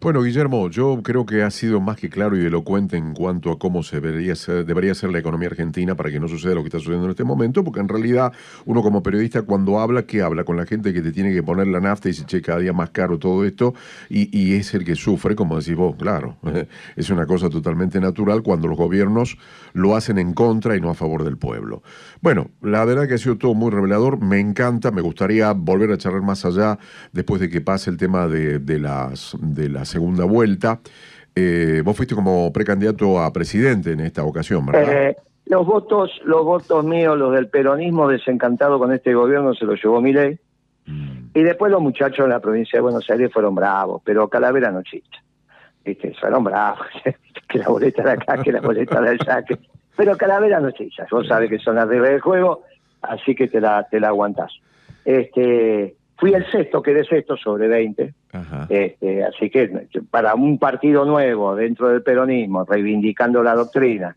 Bueno, 0.00 0.22
Guillermo, 0.22 0.70
yo 0.70 1.00
creo 1.02 1.26
que 1.26 1.42
ha 1.42 1.50
sido 1.50 1.80
más 1.80 1.96
que 1.96 2.08
claro 2.08 2.40
y 2.40 2.46
elocuente 2.46 2.96
en 2.96 3.14
cuanto 3.14 3.50
a 3.50 3.58
cómo 3.58 3.82
se 3.82 4.00
debería 4.00 4.36
ser, 4.36 4.64
debería 4.64 4.94
ser 4.94 5.10
la 5.10 5.18
economía 5.18 5.48
argentina 5.48 5.96
para 5.96 6.08
que 6.12 6.20
no 6.20 6.28
suceda 6.28 6.54
lo 6.54 6.62
que 6.62 6.68
está 6.68 6.78
sucediendo 6.78 7.06
en 7.06 7.10
este 7.10 7.24
momento, 7.24 7.64
porque 7.64 7.80
en 7.80 7.88
realidad 7.88 8.32
uno 8.64 8.80
como 8.80 9.02
periodista 9.02 9.42
cuando 9.42 9.80
habla, 9.80 10.04
¿qué 10.04 10.22
habla? 10.22 10.44
Con 10.44 10.56
la 10.56 10.66
gente 10.66 10.92
que 10.92 11.02
te 11.02 11.10
tiene 11.10 11.34
que 11.34 11.42
poner 11.42 11.66
la 11.66 11.80
nafta 11.80 12.08
y 12.08 12.12
se 12.12 12.24
che, 12.26 12.40
cada 12.40 12.60
día 12.60 12.72
más 12.72 12.90
caro 12.90 13.18
todo 13.18 13.44
esto, 13.44 13.74
y, 14.08 14.54
es 14.54 14.72
el 14.72 14.84
que 14.84 14.94
sufre, 14.94 15.34
como 15.34 15.58
decís 15.58 15.74
vos, 15.74 15.96
claro, 15.96 16.36
es 16.96 17.10
una 17.10 17.26
cosa 17.26 17.50
totalmente 17.50 17.98
natural 17.98 18.44
cuando 18.44 18.68
los 18.68 18.78
gobiernos 18.78 19.36
lo 19.72 19.96
hacen 19.96 20.18
en 20.18 20.32
contra 20.32 20.76
y 20.76 20.80
no 20.80 20.90
a 20.90 20.94
favor 20.94 21.24
del 21.24 21.38
pueblo. 21.38 21.82
Bueno, 22.20 22.52
la 22.62 22.84
verdad 22.84 23.08
que 23.08 23.14
ha 23.14 23.18
sido 23.18 23.36
todo 23.36 23.54
muy 23.54 23.72
revelador, 23.72 24.20
me 24.20 24.38
encanta, 24.38 24.92
me 24.92 25.02
gustaría 25.02 25.52
volver 25.54 25.90
a 25.90 25.98
charlar 25.98 26.22
más 26.22 26.44
allá 26.44 26.78
después 27.12 27.40
de 27.40 27.48
que 27.48 27.60
pase 27.60 27.90
el 27.90 27.96
tema 27.96 28.28
de 28.28 28.78
las... 28.78 29.36
De 29.40 29.68
las 29.68 29.87
segunda 29.88 30.24
vuelta. 30.24 30.80
Eh, 31.34 31.82
vos 31.84 31.96
fuiste 31.96 32.14
como 32.14 32.52
precandidato 32.52 33.20
a 33.20 33.32
presidente 33.32 33.92
en 33.92 34.00
esta 34.00 34.24
ocasión, 34.24 34.66
¿verdad? 34.66 34.92
Eh, 34.92 35.16
los 35.46 35.66
votos, 35.66 36.10
los 36.24 36.44
votos 36.44 36.84
míos, 36.84 37.16
los 37.16 37.32
del 37.32 37.48
peronismo 37.48 38.08
desencantado 38.08 38.78
con 38.78 38.92
este 38.92 39.14
gobierno, 39.14 39.54
se 39.54 39.64
los 39.64 39.82
llevó 39.82 40.00
Milei. 40.00 40.38
Mm. 40.86 41.30
Y 41.34 41.42
después 41.42 41.72
los 41.72 41.80
muchachos 41.80 42.26
de 42.26 42.28
la 42.28 42.40
provincia 42.40 42.78
de 42.78 42.82
Buenos 42.82 43.08
Aires 43.08 43.32
fueron 43.32 43.54
bravos, 43.54 44.02
pero 44.04 44.28
Calavera 44.28 44.70
no 44.70 44.82
chicha. 44.82 45.22
¿Viste? 45.84 46.14
Fueron 46.20 46.44
bravos, 46.44 46.86
que 47.48 47.58
la 47.58 47.68
boleta 47.68 48.02
de 48.02 48.10
acá, 48.10 48.42
que 48.42 48.52
la 48.52 48.60
boleta 48.60 49.00
del 49.00 49.18
saque. 49.20 49.58
Pero 49.96 50.16
Calavera 50.16 50.60
no 50.60 50.70
chicha. 50.70 51.06
Vos 51.10 51.26
sabés 51.26 51.50
que 51.50 51.58
son 51.58 51.76
las 51.76 51.88
reglas 51.88 52.10
del 52.10 52.20
juego, 52.20 52.62
así 53.02 53.34
que 53.34 53.48
te 53.48 53.60
la, 53.60 53.86
te 53.88 54.00
la 54.00 54.08
aguantás. 54.08 54.52
Este, 55.04 55.96
Fui 56.18 56.34
el 56.34 56.44
sexto, 56.50 56.82
quedé 56.82 57.04
sexto 57.04 57.36
sobre 57.36 57.68
20. 57.68 58.12
Este, 58.68 59.24
así 59.24 59.48
que 59.50 59.86
para 60.10 60.34
un 60.34 60.58
partido 60.58 61.04
nuevo 61.04 61.54
dentro 61.54 61.88
del 61.88 62.02
peronismo, 62.02 62.64
reivindicando 62.64 63.42
la 63.42 63.54
doctrina. 63.54 64.16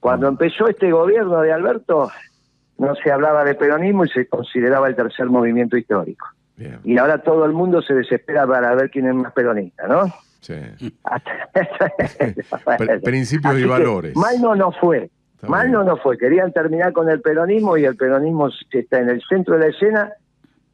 Cuando 0.00 0.26
empezó 0.26 0.68
este 0.68 0.90
gobierno 0.90 1.42
de 1.42 1.52
Alberto, 1.52 2.10
no 2.78 2.94
se 2.94 3.12
hablaba 3.12 3.44
de 3.44 3.54
peronismo 3.54 4.06
y 4.06 4.08
se 4.08 4.26
consideraba 4.26 4.88
el 4.88 4.96
tercer 4.96 5.26
movimiento 5.26 5.76
histórico. 5.76 6.26
Y 6.82 6.96
ahora 6.96 7.18
todo 7.18 7.44
el 7.44 7.52
mundo 7.52 7.82
se 7.82 7.94
desespera 7.94 8.46
para 8.46 8.74
ver 8.74 8.90
quién 8.90 9.06
es 9.06 9.14
más 9.14 9.32
peronista, 9.32 9.86
¿no? 9.86 10.06
Sí. 10.40 10.54
Principios 13.04 13.58
y 13.58 13.64
valores. 13.64 14.16
Mal 14.16 14.40
no, 14.40 14.54
no 14.54 14.72
fue. 14.72 15.10
mal 15.46 15.70
no, 15.70 15.84
no 15.84 15.98
fue. 15.98 16.16
Querían 16.16 16.52
terminar 16.52 16.94
con 16.94 17.10
el 17.10 17.20
peronismo 17.20 17.76
y 17.76 17.84
el 17.84 17.96
peronismo 17.96 18.48
está 18.70 19.00
en 19.00 19.10
el 19.10 19.22
centro 19.28 19.58
de 19.58 19.60
la 19.60 19.66
escena 19.66 20.12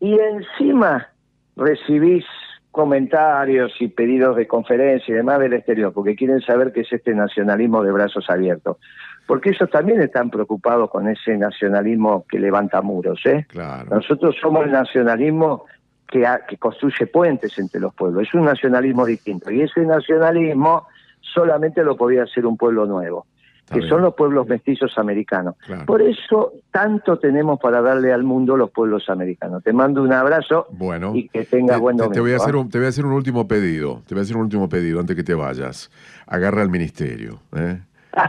y 0.00 0.18
encima 0.18 1.08
recibís 1.56 2.24
comentarios 2.70 3.72
y 3.80 3.88
pedidos 3.88 4.36
de 4.36 4.46
conferencia 4.46 5.12
y 5.12 5.16
demás 5.16 5.40
del 5.40 5.52
exterior, 5.52 5.92
porque 5.92 6.14
quieren 6.14 6.40
saber 6.40 6.72
qué 6.72 6.80
es 6.80 6.92
este 6.92 7.14
nacionalismo 7.14 7.82
de 7.82 7.92
brazos 7.92 8.28
abiertos. 8.30 8.78
Porque 9.26 9.50
ellos 9.50 9.70
también 9.70 10.00
están 10.00 10.30
preocupados 10.30 10.90
con 10.90 11.08
ese 11.08 11.36
nacionalismo 11.36 12.24
que 12.28 12.38
levanta 12.38 12.80
muros. 12.80 13.20
¿eh? 13.26 13.46
Nosotros 13.90 14.36
somos 14.40 14.64
el 14.64 14.72
nacionalismo 14.72 15.66
que, 16.08 16.26
que 16.48 16.56
construye 16.56 17.06
puentes 17.06 17.56
entre 17.58 17.80
los 17.80 17.94
pueblos. 17.94 18.26
Es 18.26 18.34
un 18.34 18.44
nacionalismo 18.44 19.04
distinto. 19.04 19.50
Y 19.50 19.62
ese 19.62 19.82
nacionalismo 19.82 20.86
solamente 21.20 21.84
lo 21.84 21.96
podía 21.96 22.24
hacer 22.24 22.46
un 22.46 22.56
pueblo 22.56 22.86
nuevo 22.86 23.26
que 23.72 23.88
son 23.88 24.02
los 24.02 24.14
pueblos 24.14 24.48
mestizos 24.48 24.96
americanos. 24.98 25.54
Por 25.86 26.02
eso 26.02 26.52
tanto 26.70 27.18
tenemos 27.18 27.60
para 27.60 27.80
darle 27.80 28.12
al 28.12 28.24
mundo 28.24 28.56
los 28.56 28.70
pueblos 28.70 29.08
americanos. 29.08 29.62
Te 29.62 29.72
mando 29.72 30.02
un 30.02 30.12
abrazo 30.12 30.66
bueno, 30.70 31.14
y 31.14 31.28
que 31.28 31.44
tengas 31.44 31.78
buen 31.78 31.96
domingo. 31.96 32.14
Te 32.14 32.20
voy, 32.20 32.32
a 32.32 32.36
hacer 32.36 32.56
un, 32.56 32.68
te 32.68 32.78
voy 32.78 32.86
a 32.86 32.88
hacer 32.88 33.06
un 33.06 33.12
último 33.12 33.46
pedido, 33.46 34.02
te 34.06 34.14
voy 34.14 34.20
a 34.20 34.22
hacer 34.22 34.36
un 34.36 34.42
último 34.42 34.68
pedido 34.68 35.00
antes 35.00 35.14
que 35.14 35.22
te 35.22 35.34
vayas. 35.34 35.90
Agarra 36.26 36.62
al 36.62 36.70
ministerio. 36.70 37.38
¿eh? 37.54 37.78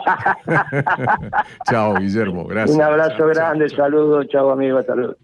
chao, 1.70 1.96
Guillermo, 1.96 2.46
gracias. 2.46 2.76
Un 2.76 2.84
abrazo 2.84 3.28
grande, 3.28 3.70
saludos, 3.70 4.28
chao 4.28 4.52
amigo, 4.52 4.82
saludos. 4.84 5.18